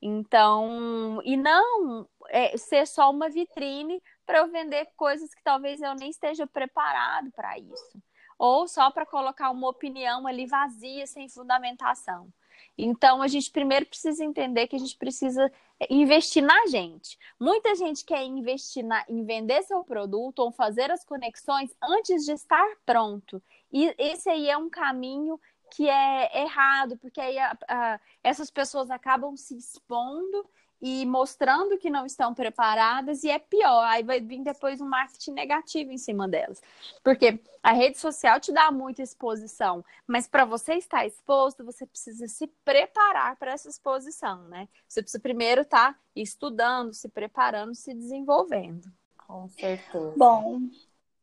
Então, 0.00 1.20
e 1.24 1.36
não 1.36 2.08
é, 2.28 2.56
ser 2.56 2.86
só 2.86 3.10
uma 3.10 3.28
vitrine 3.28 4.00
para 4.24 4.38
eu 4.38 4.48
vender 4.48 4.86
coisas 4.96 5.34
que 5.34 5.42
talvez 5.42 5.80
eu 5.80 5.94
nem 5.94 6.10
esteja 6.10 6.46
preparado 6.46 7.30
para 7.32 7.58
isso. 7.58 8.00
Ou 8.38 8.68
só 8.68 8.90
para 8.90 9.04
colocar 9.04 9.50
uma 9.50 9.68
opinião 9.68 10.26
ali 10.26 10.46
vazia, 10.46 11.06
sem 11.06 11.28
fundamentação. 11.28 12.32
Então, 12.76 13.20
a 13.22 13.28
gente 13.28 13.50
primeiro 13.50 13.86
precisa 13.86 14.24
entender 14.24 14.66
que 14.66 14.76
a 14.76 14.78
gente 14.78 14.96
precisa 14.96 15.50
investir 15.88 16.42
na 16.42 16.66
gente. 16.66 17.18
Muita 17.38 17.74
gente 17.74 18.04
quer 18.04 18.24
investir 18.24 18.84
na, 18.84 19.04
em 19.08 19.24
vender 19.24 19.62
seu 19.62 19.84
produto 19.84 20.40
ou 20.40 20.50
fazer 20.50 20.90
as 20.90 21.04
conexões 21.04 21.74
antes 21.82 22.24
de 22.24 22.32
estar 22.32 22.66
pronto. 22.84 23.42
E 23.72 23.94
esse 23.98 24.28
aí 24.28 24.48
é 24.48 24.56
um 24.56 24.68
caminho 24.68 25.40
que 25.70 25.88
é 25.88 26.42
errado, 26.42 26.96
porque 26.96 27.20
aí 27.20 27.38
a, 27.38 27.56
a, 27.68 28.00
essas 28.22 28.50
pessoas 28.50 28.90
acabam 28.90 29.36
se 29.36 29.56
expondo 29.56 30.48
e 30.80 31.04
mostrando 31.04 31.76
que 31.78 31.90
não 31.90 32.06
estão 32.06 32.32
preparadas, 32.32 33.24
e 33.24 33.30
é 33.30 33.38
pior, 33.38 33.84
aí 33.84 34.02
vai 34.02 34.20
vir 34.20 34.42
depois 34.42 34.80
um 34.80 34.88
marketing 34.88 35.32
negativo 35.32 35.90
em 35.90 35.98
cima 35.98 36.28
delas. 36.28 36.62
Porque 37.02 37.40
a 37.62 37.72
rede 37.72 37.98
social 37.98 38.38
te 38.38 38.52
dá 38.52 38.70
muita 38.70 39.02
exposição, 39.02 39.84
mas 40.06 40.28
para 40.28 40.44
você 40.44 40.74
estar 40.74 41.06
exposto, 41.06 41.64
você 41.64 41.84
precisa 41.86 42.28
se 42.28 42.46
preparar 42.64 43.36
para 43.36 43.52
essa 43.52 43.68
exposição, 43.68 44.42
né? 44.44 44.68
Você 44.88 45.02
precisa 45.02 45.20
primeiro 45.20 45.62
estar 45.62 45.94
tá 45.94 45.98
estudando, 46.14 46.94
se 46.94 47.08
preparando, 47.08 47.74
se 47.74 47.92
desenvolvendo. 47.92 48.90
Com 49.26 49.48
certeza. 49.48 50.14
Bom, 50.16 50.60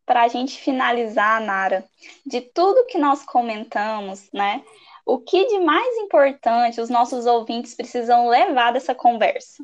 para 0.05 0.23
a 0.23 0.27
gente 0.27 0.59
finalizar, 0.59 1.41
Nara, 1.41 1.83
de 2.25 2.41
tudo 2.41 2.85
que 2.85 2.97
nós 2.97 3.23
comentamos, 3.23 4.29
né? 4.31 4.63
O 5.05 5.19
que 5.19 5.45
de 5.45 5.59
mais 5.59 5.97
importante 5.97 6.81
os 6.81 6.89
nossos 6.89 7.25
ouvintes 7.25 7.75
precisam 7.75 8.27
levar 8.27 8.73
dessa 8.73 8.95
conversa? 8.95 9.63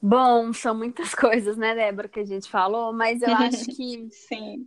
Bom, 0.00 0.52
são 0.52 0.74
muitas 0.74 1.12
coisas, 1.16 1.56
né, 1.56 1.74
Débora, 1.74 2.08
que 2.08 2.20
a 2.20 2.24
gente 2.24 2.48
falou, 2.48 2.92
mas 2.92 3.20
eu 3.22 3.34
acho 3.34 3.64
que 3.74 4.08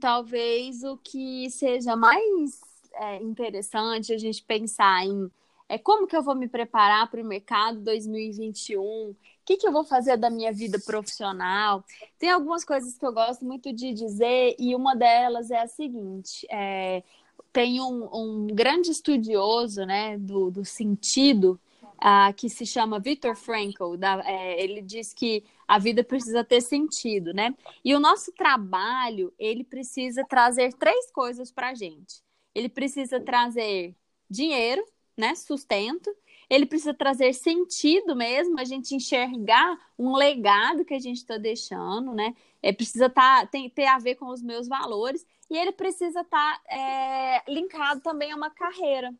talvez 0.02 0.84
o 0.84 0.98
que 0.98 1.50
seja 1.50 1.96
mais 1.96 2.60
é, 2.96 3.18
interessante 3.22 4.14
a 4.14 4.18
gente 4.18 4.44
pensar 4.44 5.06
em 5.06 5.32
é 5.70 5.78
como 5.78 6.08
que 6.08 6.16
eu 6.16 6.24
vou 6.24 6.34
me 6.34 6.48
preparar 6.48 7.10
para 7.12 7.22
o 7.22 7.26
mercado 7.26 7.82
2021, 7.82 8.82
o 8.82 9.16
que, 9.46 9.58
que 9.58 9.68
eu 9.68 9.72
vou 9.72 9.84
fazer 9.84 10.16
da 10.16 10.30
minha 10.30 10.52
vida 10.52 10.80
profissional. 10.80 11.84
Tem 12.18 12.30
algumas 12.30 12.64
coisas 12.64 12.98
que 12.98 13.06
eu 13.06 13.12
gosto 13.12 13.44
muito 13.44 13.74
de 13.74 13.94
dizer, 13.94 14.56
e 14.58 14.74
uma 14.74 14.96
delas 14.96 15.52
é 15.52 15.60
a 15.60 15.68
seguinte: 15.68 16.48
é, 16.50 17.04
tem 17.52 17.82
um, 17.82 18.10
um 18.14 18.48
grande 18.48 18.92
estudioso 18.92 19.86
né, 19.86 20.18
do, 20.18 20.52
do 20.52 20.66
sentido 20.66 21.60
uh, 21.98 22.34
que 22.36 22.50
se 22.50 22.66
chama 22.66 23.00
Viktor 23.00 23.36
Frankl. 23.36 23.96
Da, 23.96 24.22
é, 24.26 24.62
ele 24.64 24.82
diz 24.82 25.14
que 25.14 25.44
a 25.68 25.78
vida 25.78 26.04
precisa 26.04 26.44
ter 26.44 26.62
sentido, 26.62 27.34
né? 27.34 27.54
E 27.84 27.94
o 27.96 28.00
nosso 28.00 28.32
trabalho, 28.32 29.34
ele 29.38 29.64
precisa 29.64 30.24
trazer 30.26 30.74
três 30.74 31.12
coisas 31.12 31.52
para 31.52 31.74
gente. 31.74 32.22
Ele 32.56 32.70
precisa 32.70 33.20
trazer 33.20 33.96
dinheiro, 34.30 34.84
né? 35.18 35.36
Sustento. 35.36 36.10
Ele 36.50 36.66
precisa 36.66 36.94
trazer 36.94 37.34
sentido 37.34 38.16
mesmo, 38.16 38.58
a 38.58 38.64
gente 38.64 38.96
enxergar 38.96 39.78
um 40.00 40.16
legado 40.16 40.86
que 40.86 40.94
a 40.94 41.00
gente 41.00 41.18
está 41.18 41.38
deixando, 41.38 42.14
né? 42.14 42.34
É, 42.62 42.72
precisa 42.72 43.10
tá, 43.10 43.46
tem, 43.46 43.70
ter 43.70 43.86
a 43.86 44.00
ver 44.00 44.16
com 44.16 44.28
os 44.28 44.42
meus 44.42 44.68
valores 44.68 45.26
e 45.50 45.58
ele 45.58 45.72
precisa 45.72 46.22
estar 46.22 46.62
tá, 46.62 46.76
é, 46.76 47.44
linkado 47.48 48.02
também 48.02 48.32
a 48.32 48.36
uma 48.36 48.50
carreira. 48.50 49.14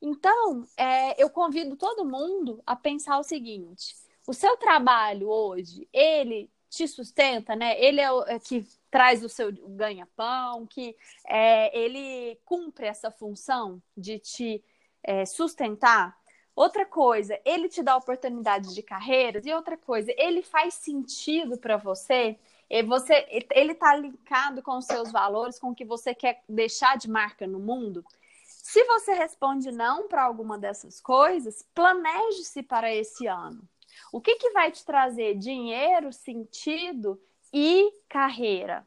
Então, 0.00 0.66
é, 0.76 1.20
eu 1.22 1.28
convido 1.30 1.76
todo 1.76 2.04
mundo 2.04 2.62
a 2.66 2.76
pensar 2.76 3.18
o 3.18 3.22
seguinte: 3.22 3.96
o 4.26 4.32
seu 4.32 4.56
trabalho 4.56 5.28
hoje, 5.28 5.88
ele 5.92 6.50
te 6.68 6.86
sustenta, 6.86 7.56
né? 7.56 7.80
Ele 7.82 8.00
é 8.00 8.10
o 8.12 8.22
é 8.24 8.38
que 8.38 8.66
traz 8.90 9.24
o 9.24 9.28
seu 9.28 9.52
ganha-pão, 9.52 10.66
que 10.66 10.96
é, 11.26 11.76
ele 11.78 12.38
cumpre 12.44 12.86
essa 12.86 13.10
função 13.10 13.82
de 13.96 14.18
te 14.18 14.62
é, 15.02 15.24
sustentar. 15.24 16.16
Outra 16.54 16.84
coisa, 16.84 17.38
ele 17.44 17.68
te 17.68 17.82
dá 17.82 17.96
oportunidades 17.96 18.74
de 18.74 18.82
carreiras. 18.82 19.46
E 19.46 19.52
outra 19.52 19.76
coisa, 19.76 20.12
ele 20.16 20.42
faz 20.42 20.74
sentido 20.74 21.56
para 21.56 21.76
você. 21.76 22.36
E 22.70 22.82
você, 22.82 23.26
ele 23.52 23.72
está 23.72 23.96
linkado 23.96 24.62
com 24.62 24.76
os 24.76 24.84
seus 24.84 25.10
valores, 25.10 25.58
com 25.58 25.70
o 25.70 25.74
que 25.74 25.84
você 25.84 26.14
quer 26.14 26.42
deixar 26.48 26.98
de 26.98 27.08
marca 27.08 27.46
no 27.46 27.58
mundo. 27.58 28.04
Se 28.44 28.84
você 28.84 29.14
responde 29.14 29.72
não 29.72 30.08
para 30.08 30.22
alguma 30.22 30.58
dessas 30.58 31.00
coisas, 31.00 31.66
planeje-se 31.74 32.62
para 32.62 32.94
esse 32.94 33.26
ano. 33.26 33.66
O 34.12 34.20
que, 34.20 34.36
que 34.36 34.50
vai 34.50 34.70
te 34.70 34.84
trazer 34.84 35.34
dinheiro, 35.36 36.12
sentido 36.12 37.20
e 37.52 37.90
carreira? 38.08 38.86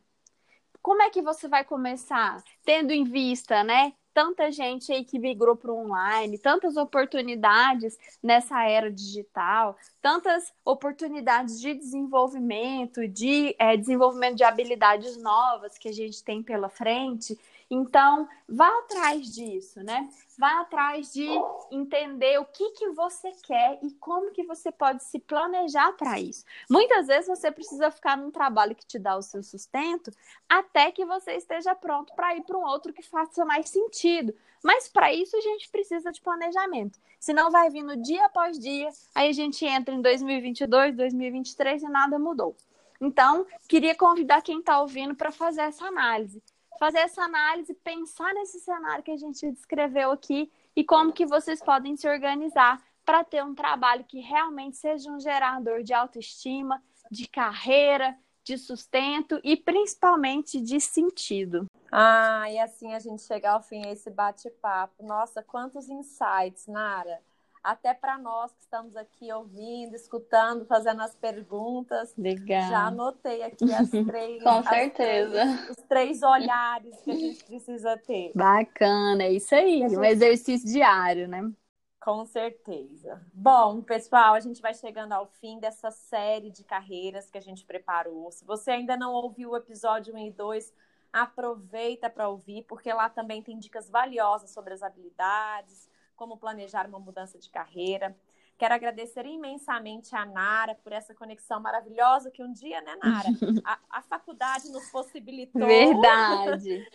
Como 0.81 1.01
é 1.01 1.09
que 1.09 1.21
você 1.21 1.47
vai 1.47 1.63
começar? 1.63 2.43
Tendo 2.63 2.91
em 2.91 3.03
vista, 3.03 3.63
né? 3.63 3.93
Tanta 4.13 4.51
gente 4.51 4.91
aí 4.91 5.03
que 5.03 5.19
migrou 5.19 5.55
para 5.55 5.71
o 5.71 5.77
online, 5.77 6.37
tantas 6.37 6.77
oportunidades 6.77 7.97
nessa 8.21 8.63
era 8.63 8.91
digital, 8.91 9.77
tantas 10.01 10.53
oportunidades 10.65 11.59
de 11.59 11.73
desenvolvimento, 11.73 13.07
de 13.07 13.55
é, 13.57 13.75
desenvolvimento 13.77 14.35
de 14.35 14.43
habilidades 14.43 15.17
novas 15.21 15.77
que 15.77 15.89
a 15.89 15.93
gente 15.93 16.23
tem 16.23 16.43
pela 16.43 16.69
frente. 16.69 17.37
Então, 17.73 18.27
vá 18.49 18.67
atrás 18.79 19.33
disso, 19.33 19.81
né? 19.81 20.09
Vá 20.37 20.59
atrás 20.59 21.13
de 21.13 21.25
entender 21.71 22.37
o 22.37 22.43
que, 22.43 22.71
que 22.71 22.89
você 22.89 23.31
quer 23.43 23.79
e 23.81 23.91
como 23.91 24.31
que 24.31 24.43
você 24.43 24.69
pode 24.73 25.05
se 25.05 25.17
planejar 25.19 25.93
para 25.93 26.19
isso. 26.19 26.43
Muitas 26.69 27.07
vezes 27.07 27.29
você 27.29 27.49
precisa 27.49 27.89
ficar 27.89 28.17
num 28.17 28.29
trabalho 28.29 28.75
que 28.75 28.85
te 28.85 28.99
dá 28.99 29.15
o 29.15 29.21
seu 29.21 29.41
sustento 29.41 30.11
até 30.49 30.91
que 30.91 31.05
você 31.05 31.31
esteja 31.37 31.73
pronto 31.73 32.13
para 32.13 32.35
ir 32.35 32.43
para 32.43 32.57
um 32.57 32.65
outro 32.65 32.91
que 32.91 33.01
faça 33.01 33.45
mais 33.45 33.69
sentido. 33.69 34.35
Mas 34.61 34.89
para 34.89 35.13
isso 35.13 35.37
a 35.37 35.41
gente 35.41 35.69
precisa 35.69 36.11
de 36.11 36.19
planejamento. 36.19 36.99
Senão 37.21 37.49
vai 37.49 37.69
vindo 37.69 37.95
dia 37.95 38.25
após 38.25 38.59
dia, 38.59 38.89
aí 39.15 39.29
a 39.29 39.33
gente 39.33 39.65
entra 39.65 39.95
em 39.95 40.01
2022, 40.01 40.93
2023 40.97 41.83
e 41.83 41.87
nada 41.87 42.19
mudou. 42.19 42.53
Então, 42.99 43.47
queria 43.69 43.95
convidar 43.95 44.41
quem 44.41 44.59
está 44.59 44.81
ouvindo 44.81 45.15
para 45.15 45.31
fazer 45.31 45.61
essa 45.61 45.85
análise 45.85 46.43
fazer 46.79 46.99
essa 46.99 47.23
análise, 47.23 47.73
pensar 47.73 48.33
nesse 48.33 48.59
cenário 48.59 49.03
que 49.03 49.11
a 49.11 49.17
gente 49.17 49.51
descreveu 49.51 50.11
aqui 50.11 50.51
e 50.75 50.83
como 50.83 51.13
que 51.13 51.25
vocês 51.25 51.61
podem 51.61 51.95
se 51.95 52.07
organizar 52.07 52.81
para 53.05 53.23
ter 53.23 53.43
um 53.43 53.55
trabalho 53.55 54.03
que 54.03 54.19
realmente 54.19 54.77
seja 54.77 55.11
um 55.11 55.19
gerador 55.19 55.83
de 55.83 55.93
autoestima, 55.93 56.81
de 57.09 57.27
carreira, 57.27 58.17
de 58.43 58.57
sustento 58.57 59.39
e 59.43 59.55
principalmente 59.55 60.59
de 60.59 60.79
sentido. 60.79 61.65
Ah, 61.91 62.49
e 62.49 62.57
assim 62.57 62.93
a 62.93 62.99
gente 62.99 63.21
chega 63.21 63.51
ao 63.51 63.61
fim 63.61 63.81
esse 63.87 64.09
bate-papo. 64.09 65.03
Nossa, 65.03 65.43
quantos 65.43 65.89
insights, 65.89 66.67
Nara 66.67 67.19
até 67.63 67.93
para 67.93 68.17
nós 68.17 68.51
que 68.53 68.61
estamos 68.61 68.95
aqui 68.95 69.31
ouvindo, 69.31 69.95
escutando, 69.95 70.65
fazendo 70.65 71.01
as 71.01 71.15
perguntas. 71.15 72.13
Legal. 72.17 72.69
Já 72.69 72.87
anotei 72.87 73.43
aqui 73.43 73.71
as 73.73 73.89
três. 74.07 74.43
Com 74.43 74.63
certeza. 74.63 75.31
Três, 75.31 75.69
os 75.69 75.83
três 75.87 76.23
olhares 76.23 77.01
que 77.01 77.11
a 77.11 77.15
gente 77.15 77.43
precisa 77.43 77.97
ter. 77.97 78.31
Bacana, 78.33 79.23
é 79.23 79.33
isso 79.33 79.53
aí. 79.53 79.79
Gente... 79.81 79.97
Um 79.97 80.03
exercício 80.03 80.67
diário, 80.67 81.27
né? 81.27 81.51
Com 81.99 82.25
certeza. 82.25 83.21
Bom, 83.31 83.83
pessoal, 83.83 84.33
a 84.33 84.39
gente 84.39 84.59
vai 84.59 84.73
chegando 84.73 85.13
ao 85.13 85.27
fim 85.27 85.59
dessa 85.59 85.91
série 85.91 86.49
de 86.49 86.63
carreiras 86.63 87.29
que 87.29 87.37
a 87.37 87.41
gente 87.41 87.63
preparou. 87.63 88.31
Se 88.31 88.43
você 88.43 88.71
ainda 88.71 88.97
não 88.97 89.13
ouviu 89.13 89.51
o 89.51 89.57
episódio 89.57 90.15
1 90.15 90.17
e 90.17 90.31
2, 90.31 90.73
aproveita 91.13 92.09
para 92.09 92.27
ouvir, 92.27 92.63
porque 92.63 92.91
lá 92.91 93.07
também 93.07 93.43
tem 93.43 93.59
dicas 93.59 93.87
valiosas 93.87 94.49
sobre 94.49 94.73
as 94.73 94.81
habilidades, 94.81 95.87
como 96.21 96.37
planejar 96.37 96.85
uma 96.87 96.99
mudança 96.99 97.39
de 97.39 97.49
carreira. 97.49 98.15
Quero 98.55 98.75
agradecer 98.75 99.25
imensamente 99.25 100.15
a 100.15 100.23
Nara 100.23 100.75
por 100.75 100.93
essa 100.93 101.15
conexão 101.15 101.59
maravilhosa 101.59 102.29
que 102.29 102.43
um 102.43 102.53
dia, 102.53 102.79
né, 102.81 102.95
Nara? 103.01 103.27
A, 103.65 103.79
a 103.89 104.01
faculdade 104.03 104.71
nos 104.71 104.87
possibilitou. 104.91 105.65
Verdade. 105.65 106.87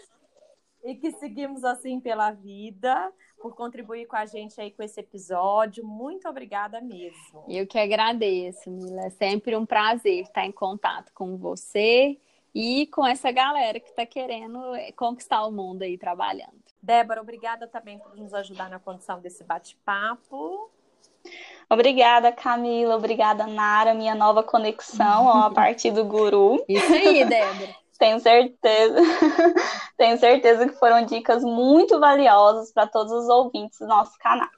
e 0.84 0.94
que 0.94 1.10
seguimos 1.10 1.64
assim 1.64 1.98
pela 1.98 2.30
vida, 2.30 3.12
por 3.42 3.56
contribuir 3.56 4.06
com 4.06 4.14
a 4.14 4.26
gente 4.26 4.60
aí 4.60 4.70
com 4.70 4.84
esse 4.84 5.00
episódio. 5.00 5.84
Muito 5.84 6.28
obrigada 6.28 6.80
mesmo. 6.80 7.44
Eu 7.48 7.66
que 7.66 7.80
agradeço, 7.80 8.70
Mila. 8.70 9.06
É 9.06 9.10
sempre 9.10 9.56
um 9.56 9.66
prazer 9.66 10.22
estar 10.22 10.46
em 10.46 10.52
contato 10.52 11.12
com 11.12 11.36
você 11.36 12.16
e 12.54 12.86
com 12.86 13.04
essa 13.04 13.32
galera 13.32 13.80
que 13.80 13.88
está 13.88 14.06
querendo 14.06 14.60
conquistar 14.94 15.44
o 15.44 15.50
mundo 15.50 15.82
aí 15.82 15.98
trabalhando. 15.98 16.65
Débora, 16.86 17.20
obrigada 17.20 17.66
também 17.66 17.98
por 17.98 18.16
nos 18.16 18.32
ajudar 18.32 18.70
na 18.70 18.78
condição 18.78 19.18
desse 19.18 19.42
bate-papo. 19.42 20.70
Obrigada, 21.68 22.30
Camila. 22.30 22.94
Obrigada, 22.94 23.44
Nara, 23.44 23.92
minha 23.92 24.14
nova 24.14 24.44
conexão 24.44 25.26
ó, 25.26 25.46
a 25.46 25.50
partir 25.50 25.90
do 25.90 26.04
Guru. 26.04 26.64
Isso 26.68 26.92
aí, 26.92 27.24
Débora. 27.24 27.74
Tenho 27.98 28.20
certeza. 28.20 29.00
Tenho 29.98 30.16
certeza 30.16 30.68
que 30.68 30.78
foram 30.78 31.04
dicas 31.04 31.42
muito 31.42 31.98
valiosas 31.98 32.72
para 32.72 32.86
todos 32.86 33.10
os 33.10 33.28
ouvintes 33.28 33.80
do 33.80 33.88
nosso 33.88 34.16
canal. 34.20 34.48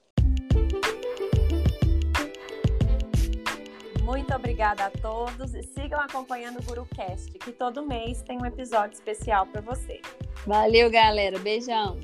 Muito 4.08 4.34
obrigada 4.34 4.86
a 4.86 4.90
todos 4.90 5.54
e 5.54 5.62
sigam 5.62 6.00
acompanhando 6.00 6.60
o 6.60 6.62
GuruCast, 6.62 7.30
que 7.30 7.52
todo 7.52 7.86
mês 7.86 8.22
tem 8.22 8.38
um 8.40 8.46
episódio 8.46 8.94
especial 8.94 9.44
para 9.44 9.60
você. 9.60 10.00
Valeu, 10.46 10.90
galera. 10.90 11.38
Beijão. 11.38 12.00